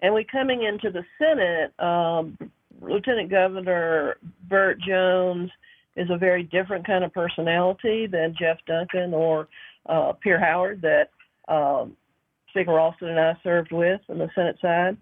[0.01, 2.39] And we coming into the Senate, um,
[2.81, 4.17] Lieutenant Governor
[4.49, 5.51] Burt Jones
[5.97, 9.49] is a very different kind of personality than Jeff Duncan or
[9.87, 11.11] uh, Pierre Howard that
[11.53, 11.97] um,
[12.51, 14.97] Speaker Ralston and I served with on the Senate side.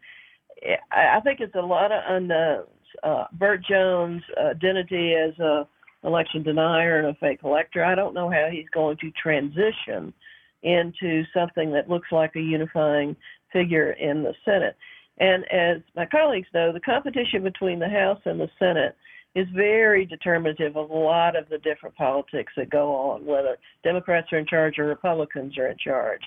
[0.90, 2.68] I think it's a lot of unknowns.
[3.02, 5.66] Uh, Burt Jones' identity as a
[6.04, 10.12] election denier and a fake elector, I don't know how he's going to transition
[10.62, 13.16] into something that looks like a unifying
[13.52, 14.76] figure in the Senate.
[15.18, 18.96] And as my colleagues know, the competition between the House and the Senate
[19.34, 24.32] is very determinative of a lot of the different politics that go on, whether Democrats
[24.32, 26.22] are in charge or Republicans are in charge.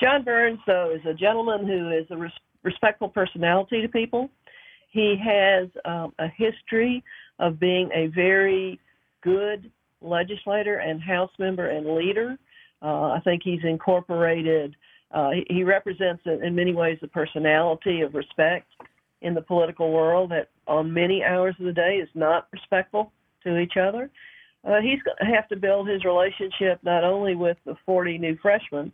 [0.00, 2.32] Jon Burns, though, is a gentleman who is a res-
[2.62, 4.28] respectful personality to people.
[4.90, 7.02] He has um, a history
[7.38, 8.80] of being a very
[9.22, 9.70] good
[10.00, 12.36] legislator and House member and leader.
[12.82, 14.74] Uh, I think he's incorporated,
[15.12, 18.66] uh, he, represents in many ways the personality of respect
[19.20, 23.12] in the political world that on many hours of the day is not respectful
[23.44, 24.10] to each other.
[24.64, 28.36] Uh, he's going to have to build his relationship not only with the 40 new
[28.40, 28.92] freshmen,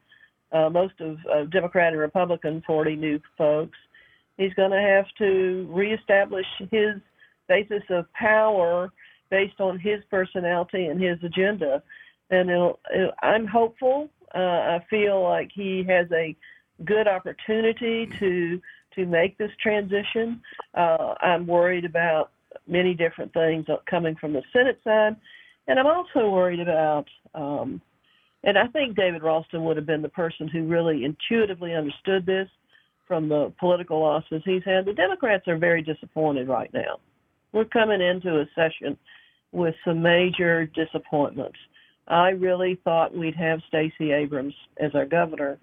[0.52, 3.76] uh, most of uh, Democrat and Republican 40 new folks,
[4.38, 6.94] he's going to have to reestablish his
[7.48, 8.90] basis of power
[9.30, 11.82] based on his personality and his agenda.
[12.30, 14.08] And it'll, it, I'm hopeful.
[14.34, 16.36] Uh, I feel like he has a
[16.84, 18.60] good opportunity to
[18.94, 20.40] to make this transition.
[20.74, 22.32] Uh, I'm worried about
[22.66, 25.16] many different things coming from the Senate side,
[25.66, 27.06] and I'm also worried about.
[27.34, 27.80] Um,
[28.44, 32.48] and I think David Ralston would have been the person who really intuitively understood this
[33.06, 34.84] from the political losses he's had.
[34.84, 37.00] The Democrats are very disappointed right now.
[37.52, 38.96] We're coming into a session
[39.52, 41.58] with some major disappointments.
[42.06, 45.58] I really thought we'd have Stacey Abrams as our governor.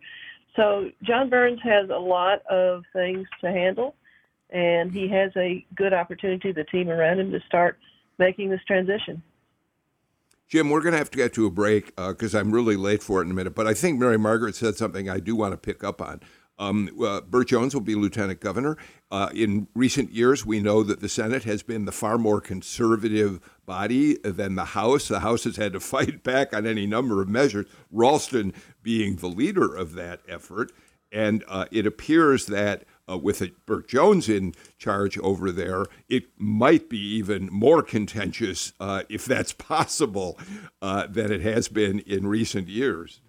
[0.56, 3.96] So Jon Burns has a lot of things to handle,
[4.50, 7.78] and he has a good opportunity, the team around him, to start
[8.18, 9.22] making this transition.
[10.48, 13.02] Jim, we're going to have to get to a break because uh, I'm really late
[13.02, 13.56] for it in a minute.
[13.56, 16.22] But I think Mary Margaret said something I do want to pick up on.
[16.58, 18.78] Um, uh, Burt Jones will be lieutenant governor.
[19.12, 23.40] Uh, in recent years, we know that the Senate has been the far more conservative
[23.66, 25.08] body than the House.
[25.08, 29.28] The House has had to fight back on any number of measures, Ralston being the
[29.28, 30.72] leader of that effort.
[31.12, 36.90] And uh, it appears that uh, with Burt Jones in charge over there, it might
[36.90, 40.38] be even more contentious, uh, if that's possible,
[40.82, 43.22] uh, than it has been in recent years.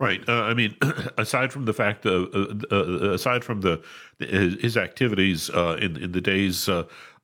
[0.00, 0.26] Right.
[0.26, 0.74] Uh, I mean,
[1.18, 2.26] aside from the fact, uh,
[2.72, 3.82] uh, aside from the
[4.18, 6.70] his, activities in in the days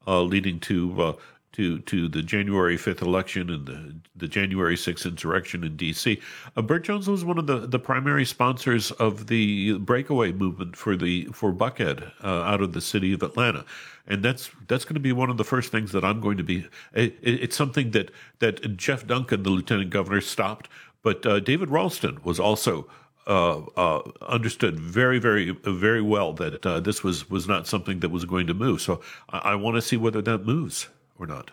[0.06, 1.16] leading to
[1.56, 6.20] to to the January fifth election and the the January sixth insurrection in D.C.
[6.54, 10.96] Uh, Burt Jones was one of the, the primary sponsors of the breakaway movement for
[10.96, 13.64] the for Buckhead uh, out of the city of Atlanta,
[14.06, 16.44] and that's that's going to be one of the first things that I'm going to
[16.44, 16.66] be.
[16.92, 18.10] It, it's something that
[18.40, 20.68] that Jeff Duncan, the lieutenant governor, stopped
[21.06, 22.88] but uh, David Ralston was also
[23.28, 28.08] uh, uh, understood very, very, very well that uh, this was was not something that
[28.08, 28.80] was going to move.
[28.80, 29.00] So
[29.30, 31.52] I, I want to see whether that moves or not.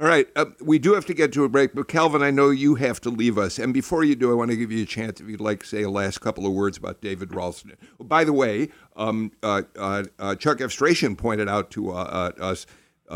[0.00, 2.50] All right, uh, we do have to get to a break, but Calvin, I know
[2.50, 3.60] you have to leave us.
[3.60, 5.66] And before you do, I want to give you a chance if you'd like to
[5.66, 7.76] say a last couple of words about David Ralston.
[8.00, 9.62] by the way, um, uh,
[10.40, 12.66] Chuck Efstration pointed out to us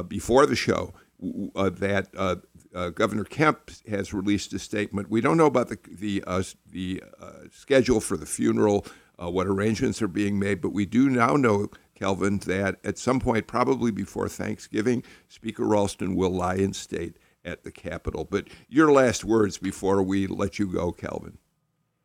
[0.07, 2.37] before the show that uh,
[2.73, 5.11] Governor Kemp has released a statement.
[5.11, 8.87] We don't know about the the uh, the uh, schedule for the funeral,
[9.23, 13.20] uh, what arrangements are being made, but we do now know, Calvin, that at some
[13.20, 18.27] point, probably before Thanksgiving, Speaker Ralston will lie in state at the Capitol.
[18.29, 21.39] But your last words before we let you go, Calvin.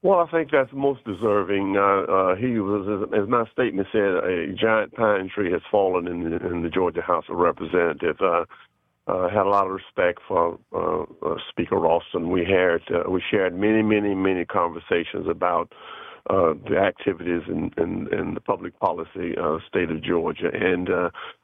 [0.03, 1.75] Well, I think that's most deserving.
[1.75, 6.23] Uh, uh, he was, as my statement said, a giant pine tree has fallen in
[6.23, 8.21] the, in the Georgia House of Representatives.
[8.21, 8.45] Uh,
[9.07, 12.29] uh, had a lot of respect for uh, uh, Speaker Ralston.
[12.29, 15.71] We had uh, we shared many, many, many conversations about
[16.29, 20.49] uh, the activities in, in, in the public policy uh, state of Georgia.
[20.53, 20.89] And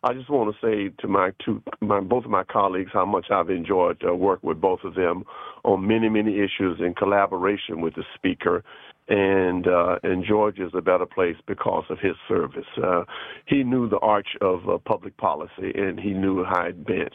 [0.03, 3.27] I just want to say to my two, my both of my colleagues, how much
[3.31, 5.23] I've enjoyed uh, with both of them
[5.63, 8.63] on many, many issues in collaboration with the speaker.
[9.07, 12.65] And uh, and Georgia is a better place because of his service.
[12.81, 13.03] Uh,
[13.45, 17.13] he knew the arch of uh, public policy, and he knew how it bent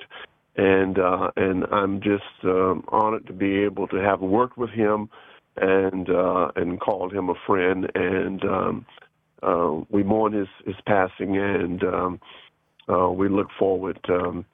[0.58, 5.08] and uh, and I'm just um, honored to be able to have worked with him
[5.56, 7.90] and uh, and called him a friend.
[7.94, 8.86] And um,
[9.42, 12.20] uh, we mourn his his passing, and um,
[12.88, 14.44] uh, we look forward um,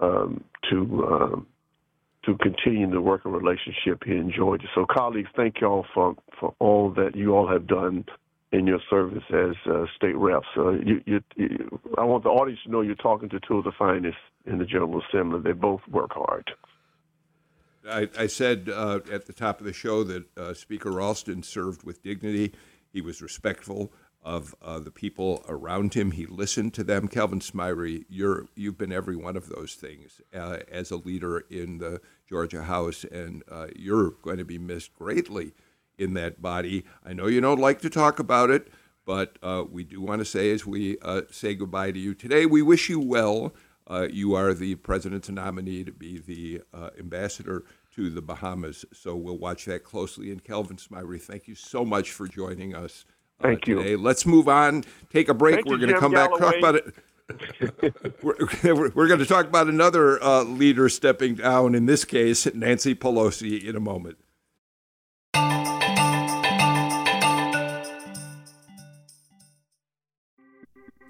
[0.00, 1.04] um, to.
[1.04, 1.40] Uh,
[2.26, 4.66] to continue the working relationship here in Georgia.
[4.74, 8.04] So, colleagues, thank you all for, for all that you all have done
[8.50, 10.46] in your service as uh, state reps.
[10.56, 13.64] Uh, you, you, you, I want the audience to know you're talking to two of
[13.64, 15.40] the finest in the General Assembly.
[15.42, 16.50] They both work hard.
[17.88, 21.84] I, I said uh, at the top of the show that uh, Speaker Ralston served
[21.84, 22.52] with dignity.
[22.92, 23.92] He was respectful.
[24.22, 26.10] of uh, the people around him.
[26.10, 27.06] He listened to them.
[27.06, 31.78] Calvin Smyre, you're you've been every one of those things uh, as a leader in
[31.78, 33.44] the Georgia House, and
[33.76, 35.52] you're going to be missed greatly
[35.98, 36.84] in that body.
[37.04, 38.68] I know you don't like to talk about it,
[39.04, 42.46] but uh, we do want to say as we uh, say goodbye to you today,
[42.46, 43.54] we wish you well.
[43.86, 46.60] Uh, you are the president's nominee to be the
[46.98, 50.30] ambassador to the Bahamas, so we'll watch that closely.
[50.30, 53.04] And Calvin Smyre, thank you so much for joining us.
[53.40, 53.90] Thank today.
[53.90, 53.98] you.
[53.98, 54.84] Let's move on.
[55.10, 55.56] Take a break.
[55.56, 56.94] Thank we're going to Jim come back talk about it.
[58.22, 61.74] we're, we're going to talk about another uh, leader stepping down.
[61.74, 64.18] In this case, Nancy Pelosi, in a moment.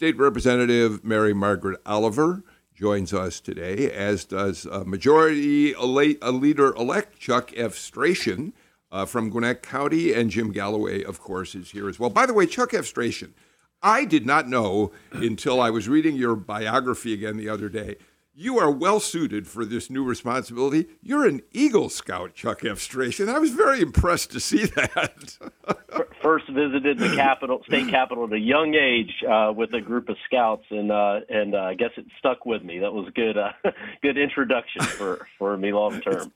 [0.00, 2.42] State Representative Mary Margaret Oliver
[2.74, 8.54] joins us today, as does uh, Majority Leader elect Chuck Efstration
[8.90, 12.08] uh, from Gwinnett County, and Jim Galloway, of course, is here as well.
[12.08, 13.34] By the way, Chuck Efstration,
[13.82, 17.96] I did not know until I was reading your biography again the other day.
[18.32, 20.86] You are well suited for this new responsibility.
[21.02, 23.28] You're an Eagle Scout, Chuck Efstration.
[23.28, 25.36] I was very impressed to see that.
[26.22, 30.16] First visited the capital, state capital, at a young age uh, with a group of
[30.26, 32.78] scouts, and uh, and uh, I guess it stuck with me.
[32.78, 33.50] That was good, uh,
[34.02, 36.32] good introduction for, for me long term.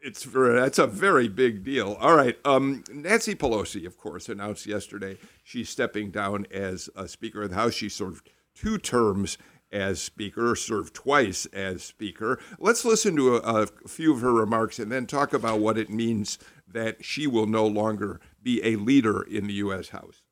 [0.00, 1.98] it's very, that's a very big deal.
[2.00, 7.42] All right, um, Nancy Pelosi, of course, announced yesterday she's stepping down as a Speaker
[7.42, 7.74] of the House.
[7.74, 9.36] She served two terms
[9.72, 12.38] as Speaker, served twice as Speaker.
[12.58, 15.90] Let's listen to a, a, few of her remarks and then talk about what it
[15.90, 16.38] means
[16.68, 19.90] that she will no longer be a leader in the U.S.
[19.90, 20.22] House.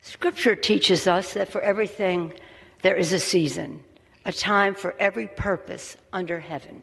[0.00, 2.32] Scripture teaches us that for everything
[2.82, 3.82] there is a season,
[4.24, 6.82] a time for every purpose under heaven.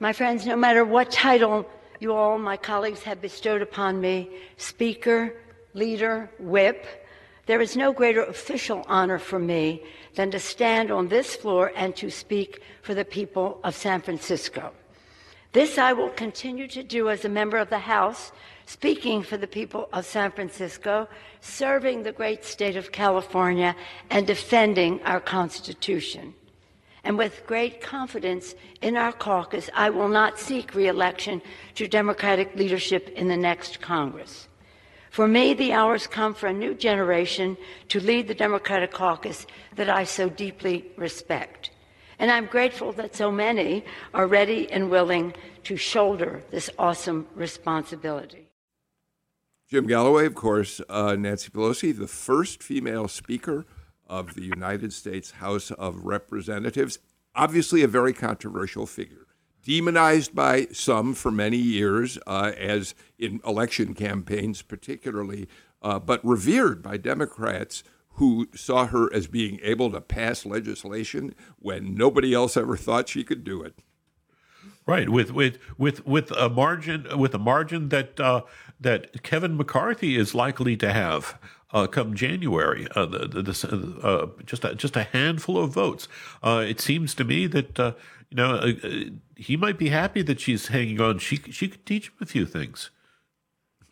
[0.00, 1.66] My friends, no matter what title
[2.00, 5.34] you all, my colleagues, have bestowed upon me speaker,
[5.72, 7.03] leader, whip
[7.46, 9.82] there is no greater official honor for me
[10.14, 14.72] than to stand on this floor and to speak for the people of San Francisco.
[15.52, 18.32] This I will continue to do as a member of the House,
[18.66, 21.06] speaking for the people of San Francisco,
[21.40, 23.76] serving the great state of California,
[24.10, 26.34] and defending our Constitution.
[27.04, 31.42] And with great confidence in our caucus, I will not seek reelection
[31.74, 34.48] to Democratic leadership in the next Congress.
[35.14, 37.56] For me, the hours come for a new generation
[37.90, 39.46] to lead the Democratic caucus
[39.76, 41.70] that I so deeply respect.
[42.18, 48.48] And I'm grateful that so many are ready and willing to shoulder this awesome responsibility.
[49.70, 53.66] Jim Galloway, of course, uh, Nancy Pelosi, the first female speaker
[54.08, 56.98] of the United States House of Representatives,
[57.36, 59.23] obviously a very controversial figure
[59.64, 65.48] demonized by some for many years, uh, as in election campaigns particularly,
[65.82, 67.82] uh, but revered by Democrats
[68.16, 73.24] who saw her as being able to pass legislation when nobody else ever thought she
[73.24, 73.74] could do it.
[74.86, 78.42] Right, with with with with a margin with a margin that uh,
[78.84, 81.38] that Kevin McCarthy is likely to have
[81.72, 86.06] uh, come January, uh, the, the, uh, just a, just a handful of votes.
[86.42, 87.92] Uh, it seems to me that uh,
[88.30, 88.72] you know uh,
[89.36, 91.18] he might be happy that she's hanging on.
[91.18, 92.90] She she could teach him a few things.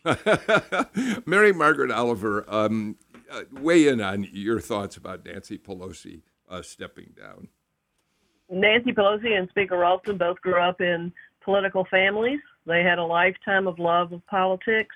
[1.25, 2.95] Mary Margaret Oliver, um,
[3.51, 6.21] weigh in on your thoughts about Nancy Pelosi
[6.61, 7.49] stepping down.
[8.49, 11.11] Nancy Pelosi and Speaker Ralston both grew up in
[11.43, 12.39] political families.
[12.65, 14.95] They had a lifetime of love of politics.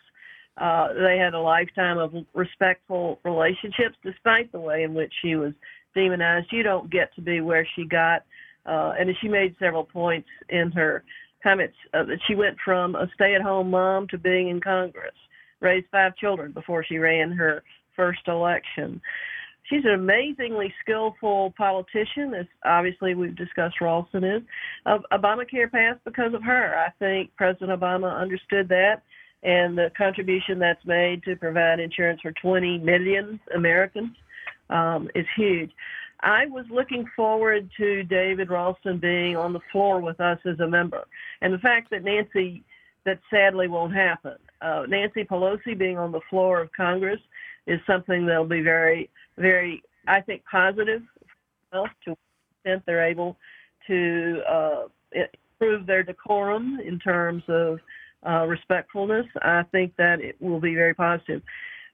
[0.57, 5.53] Uh, they had a lifetime of respectful relationships, despite the way in which she was
[5.93, 6.47] demonized.
[6.51, 8.23] You don't get to be where she got.
[8.65, 11.03] Uh, and she made several points in her
[11.43, 15.15] comments uh, that she went from a stay at home mom to being in Congress,
[15.61, 17.63] raised five children before she ran her
[17.95, 19.01] first election.
[19.69, 24.41] She's an amazingly skillful politician, as obviously we've discussed Ralston is.
[24.85, 26.77] Uh, Obamacare passed because of her.
[26.77, 29.03] I think President Obama understood that
[29.43, 34.15] and the contribution that's made to provide insurance for 20 million Americans
[34.69, 35.71] um, is huge.
[36.21, 40.67] I was looking forward to David Ralston being on the floor with us as a
[40.67, 41.03] member.
[41.41, 42.63] And the fact that Nancy,
[43.05, 44.33] that sadly won't happen.
[44.61, 47.19] uh, Nancy Pelosi being on the floor of Congress
[47.67, 51.01] is something that'll be very, very, I think, positive
[51.73, 52.15] to the
[52.63, 53.37] extent they're able
[53.87, 57.79] to uh, improve their decorum in terms of
[58.27, 59.25] uh, respectfulness.
[59.41, 61.41] I think that it will be very positive.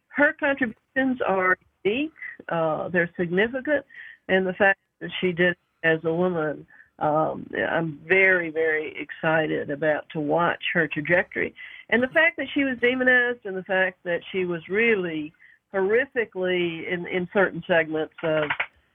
[0.07, 2.11] Her contributions are unique,
[2.49, 3.86] uh, they're significant,
[4.30, 6.65] and the fact that she did as a woman
[6.99, 11.53] um, I'm very, very excited about to watch her trajectory.
[11.89, 15.34] And the fact that she was demonized and the fact that she was really
[15.74, 18.43] horrifically in, in certain segments of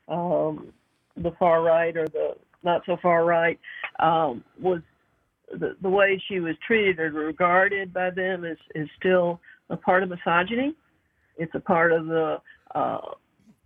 [0.08, 0.72] um,
[1.16, 3.58] the far right or the not so far right
[4.00, 4.80] um, was
[5.52, 10.02] the, the way she was treated or regarded by them is, is still a part
[10.02, 10.74] of misogyny.
[11.36, 12.40] It's a part of the
[12.74, 12.98] uh,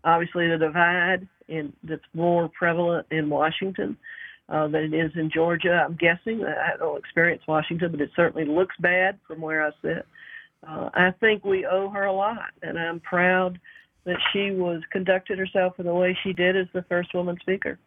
[0.04, 3.96] obviously the divide in, that's more prevalent in Washington
[4.48, 5.84] uh, than it is in Georgia.
[5.84, 6.44] I'm guessing.
[6.44, 10.06] I don't experience Washington, but it certainly looks bad from where I sit.
[10.66, 13.58] Uh, I think we owe her a lot, and I'm proud
[14.04, 17.78] that she was conducted herself in the way she did as the first woman speaker.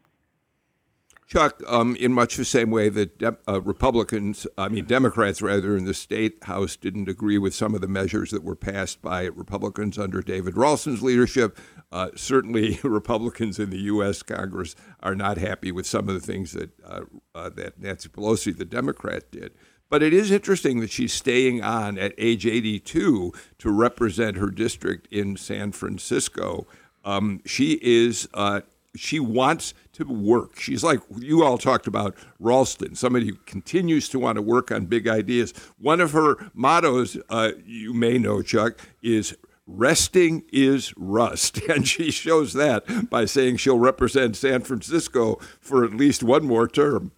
[1.28, 5.76] Chuck, um, in much the same way that de- uh, Republicans, I mean Democrats rather,
[5.76, 9.24] in the state house didn't agree with some of the measures that were passed by
[9.24, 11.58] Republicans under David Ralston's leadership.
[11.92, 14.22] Uh, certainly, Republicans in the U.S.
[14.22, 17.02] Congress are not happy with some of the things that uh,
[17.34, 19.54] uh, that Nancy Pelosi, the Democrat, did.
[19.90, 25.08] But it is interesting that she's staying on at age 82 to represent her district
[25.12, 26.66] in San Francisco.
[27.04, 28.62] Um, she is uh,
[28.96, 30.60] she wants to work.
[30.60, 34.86] She's like you all talked about Ralston, somebody who continues to want to work on
[34.86, 35.54] big ideas.
[35.78, 39.36] One of her mottos, uh, you may know, Chuck, is
[39.68, 41.62] resting is rust.
[41.70, 46.68] And she shows that by saying she'll represent San Francisco for at least one more
[46.68, 47.12] term.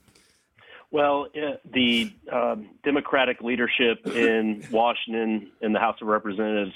[0.98, 6.74] Well, uh, the um, Democratic leadership in Washington in the House of Representatives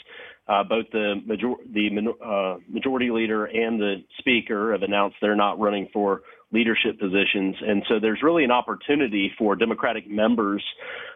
[0.52, 1.90] uh, both the, major- the
[2.26, 6.22] uh, majority leader and the speaker have announced they're not running for
[6.52, 7.56] leadership positions.
[7.66, 10.62] And so there's really an opportunity for Democratic members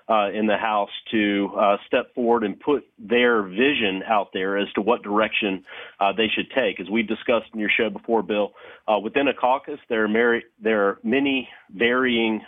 [0.08, 4.68] uh, in the House to uh, step forward and put their vision out there as
[4.76, 5.66] to what direction
[6.00, 6.80] uh, they should take.
[6.80, 8.54] As we've discussed in your show before, Bill,
[8.88, 12.42] uh, within a caucus, there are, there are many varying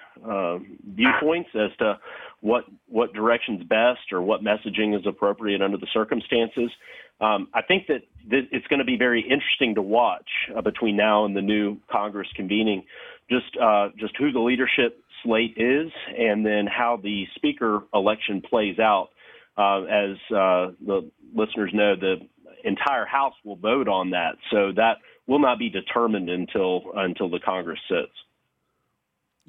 [0.96, 2.00] viewpoints as to
[2.42, 6.72] what what direction's best or what messaging is appropriate under the circumstances.
[7.20, 10.96] Um, I think that th- it's going to be very interesting to watch uh, between
[10.96, 12.84] now and the new Congress convening,
[13.30, 18.80] just uh, just who the leadership slate is, and then how the speaker election plays
[18.80, 19.10] out.
[19.58, 22.18] Uh, as uh, the listeners know, the
[22.64, 27.40] entire House will vote on that, so that will not be determined until until the
[27.40, 28.14] Congress sits.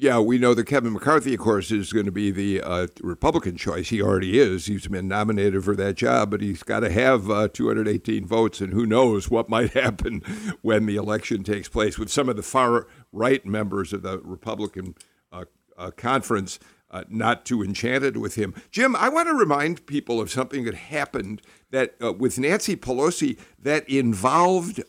[0.01, 3.57] Yeah, we know that Kevin McCarthy, of course, is going to be the uh, Republican
[3.57, 3.89] choice.
[3.89, 4.67] He already is.
[4.67, 8.73] He's been nominated for that job, but he's got to have uh, 218 votes, and
[8.73, 10.21] who knows what might happen
[10.63, 14.95] when the election takes place with some of the far right members of the Republican
[15.33, 15.47] uh,
[15.77, 16.61] uh conference
[16.93, 18.55] uh, not too enchanted with him.
[18.71, 21.43] Jim, I want to remind people of something that happened
[21.73, 24.81] that uh, with Nancy Pelosi that involved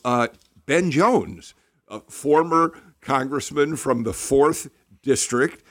[0.67, 1.55] Ben Jones,
[1.87, 4.69] a former congressman from the fourth
[5.01, 5.63] district.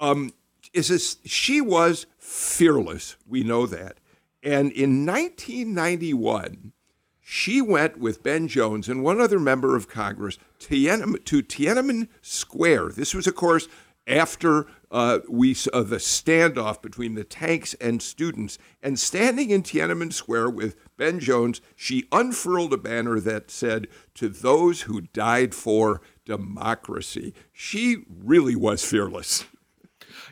[0.00, 0.32] Um,
[0.72, 3.16] is this, she was fearless.
[3.26, 3.98] We know that.
[4.42, 6.72] And in 1991,
[7.20, 10.76] she went with Ben Jones and one other member of Congress to
[11.42, 12.90] Tiananmen, Square.
[12.90, 13.68] This was, of course,
[14.06, 18.58] after uh, we uh, the standoff between the tanks and students.
[18.82, 24.28] And standing in Tiananmen Square with Ben Jones, she unfurled a banner that said, "To
[24.28, 29.44] those who died for democracy." She really was fearless.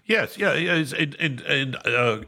[0.04, 2.20] Yes, yeah, and and, and uh,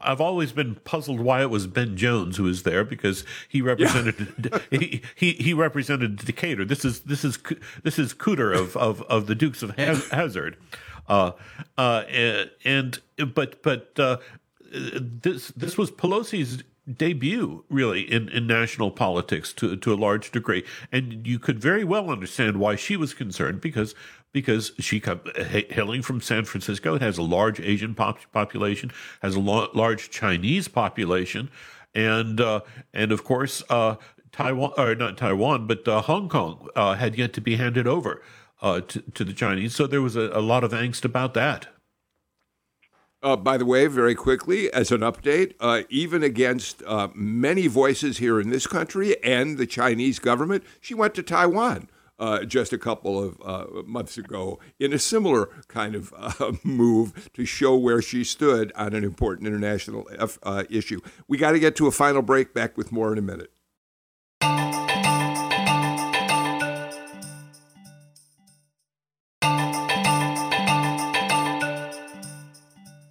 [0.00, 4.50] I've always been puzzled why it was Ben Jones who was there because he represented
[4.50, 4.58] yeah.
[4.78, 6.64] he, he he represented Decatur.
[6.64, 7.38] This is this is
[7.82, 10.56] this is Cooter of of, of the Dukes of Hazzard,
[11.08, 11.32] uh,
[11.76, 12.04] uh,
[12.64, 12.98] and
[13.34, 14.16] but but uh,
[14.72, 16.62] this this was Pelosi's
[16.96, 20.64] debut really in, in national politics to to a large degree.
[20.92, 23.94] And you could very well understand why she was concerned because
[24.32, 25.02] because she
[25.70, 30.10] hailing from San Francisco it has a large Asian pop- population has a lo- large
[30.10, 31.50] Chinese population
[31.94, 32.60] and uh,
[32.94, 33.96] and of course uh,
[34.32, 38.22] Taiwan or not Taiwan but uh, Hong Kong uh, had yet to be handed over
[38.62, 39.74] uh, to, to the Chinese.
[39.74, 41.68] So there was a, a lot of angst about that
[43.22, 48.18] uh, by the way, very quickly, as an update, uh, even against uh, many voices
[48.18, 52.78] here in this country and the Chinese government, she went to Taiwan uh, just a
[52.78, 58.02] couple of uh, months ago in a similar kind of uh, move to show where
[58.02, 60.08] she stood on an important international
[60.68, 61.00] issue.
[61.28, 62.54] We got to get to a final break.
[62.54, 63.52] Back with more in a minute.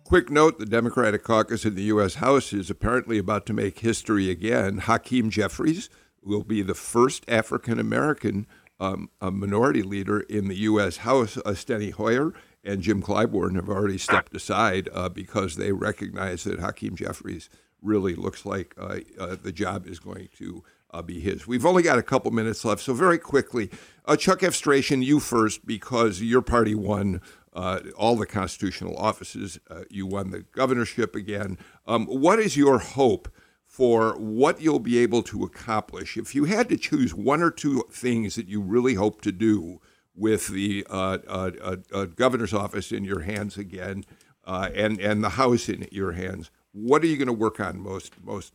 [0.10, 2.16] Quick note the Democratic caucus in the U.S.
[2.16, 4.80] House is apparently about to make history again.
[4.80, 5.88] Hakeem Jeffries
[6.24, 8.48] will be the first African American
[8.80, 10.98] um, minority leader in the U.S.
[10.98, 11.36] House.
[11.36, 12.34] Steny Hoyer
[12.64, 17.48] and Jim Clyburn have already stepped aside uh, because they recognize that Hakeem Jeffries
[17.80, 21.46] really looks like uh, uh the job is going to uh, be his.
[21.46, 23.70] We've only got a couple minutes left, so very quickly,
[24.06, 27.22] uh, Chuck Efstration, you first because your party won
[27.60, 29.60] uh, all the constitutional offices.
[29.70, 31.58] Uh, you won the governorship again.
[31.86, 33.28] Um, what is your hope
[33.66, 37.84] for what you'll be able to accomplish if you had to choose one or two
[37.92, 39.82] things that you really hope to do
[40.16, 44.06] with the uh, uh, uh, uh governor's office in your hands again
[44.48, 46.50] and and the House in your hands?
[46.72, 48.54] What are you going to work on most most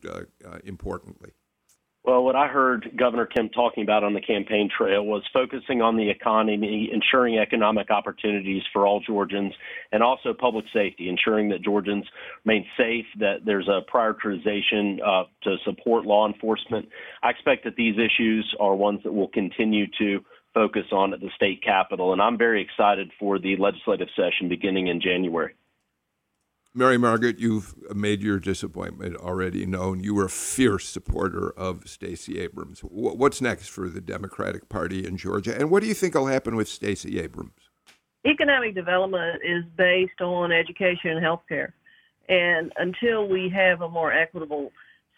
[0.65, 1.33] importantly?
[2.05, 5.97] Well, what I heard Governor Kemp talking about on the campaign trail was focusing on
[5.97, 9.55] the economy, ensuring economic opportunities for all Georgians,
[9.91, 12.05] and also public safety, ensuring that Georgians
[12.45, 16.87] remain safe, that there's a prioritization uh, to support law enforcement.
[17.23, 20.21] I expect that these issues are ones that will continue to
[20.53, 24.89] focus on at the state capitol, and I'm very excited for the legislative session beginning
[24.89, 25.55] in January.
[26.77, 30.03] Mary Margaret, you've made your disappointment already known.
[30.03, 32.81] You were a fierce supporter of Stacey Abrams.
[32.81, 36.57] What's next for the Democratic Party in Georgia, and what do you think will happen
[36.57, 37.53] with Stacey Abrams?
[38.27, 41.75] Economic development is based on education and health care.
[42.29, 44.73] And until we have a more equitable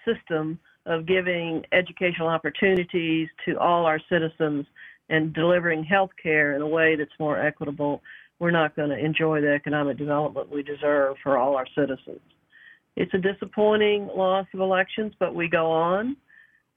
[0.04, 4.66] system of giving educational opportunities to all our citizens
[5.08, 8.02] and delivering health care in a way that's more equitable,
[8.38, 12.20] we're not going to enjoy the economic development we deserve for all our citizens.
[12.96, 16.16] It's a disappointing loss of elections, but we go on.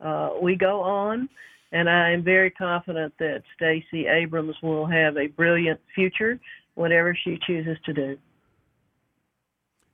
[0.01, 1.28] Uh, we go on,
[1.72, 6.39] and I am very confident that Stacey Abrams will have a brilliant future,
[6.76, 8.18] whatever she chooses to do.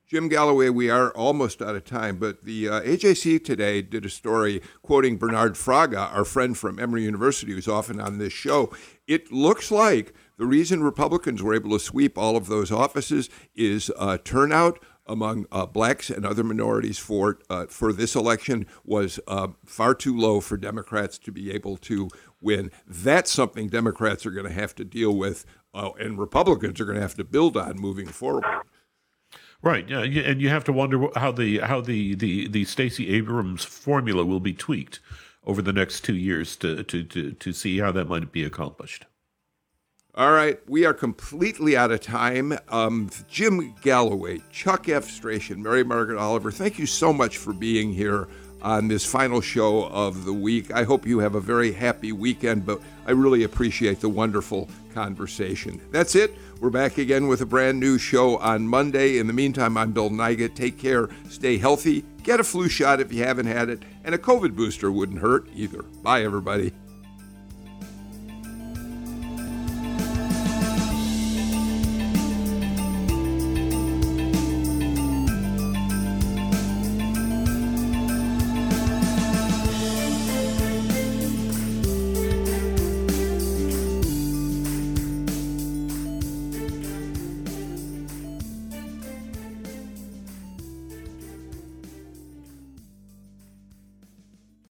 [0.07, 4.09] Jim Galloway, we are almost out of time, but the uh, AJC today did a
[4.09, 8.71] story quoting Bernard Fraga, our friend from Emory University, who's often on this show.
[9.07, 13.91] It looks like the reason Republicans were able to sweep all of those offices is
[13.97, 14.77] uh, turnout
[15.07, 20.15] among uh, blacks and other minorities for uh, for this election was uh, far too
[20.15, 22.69] low for Democrats to be able to win.
[22.85, 26.97] That's something Democrats are going to have to deal with, uh, and Republicans are going
[26.97, 28.45] to have to build on moving forward.
[29.65, 29.89] Right.
[29.89, 34.23] Yeah, and you have to wonder how the how the the the Stacey Abrams formula
[34.23, 34.99] will be tweaked
[35.43, 39.07] over the next two years to to to, to see how that might be accomplished.
[40.13, 42.57] All right, we are completely out of time.
[42.69, 48.27] Um, Jim Galloway, Chuck Efstration, Mary Margaret Oliver, thank you so much for being here
[48.65, 50.73] on this final show of the week.
[50.73, 55.79] I hope you have a very happy weekend, but I really appreciate the wonderful conversation.
[55.91, 56.33] That's it.
[56.59, 59.19] We're back again with a brand new show on Monday.
[59.19, 60.55] In the meantime, I'm Bill Nigut.
[60.55, 64.17] Take care, stay healthy, get a flu shot if you haven't had it, and a
[64.17, 65.83] COVID booster wouldn't hurt either.
[66.01, 66.73] Bye, everybody.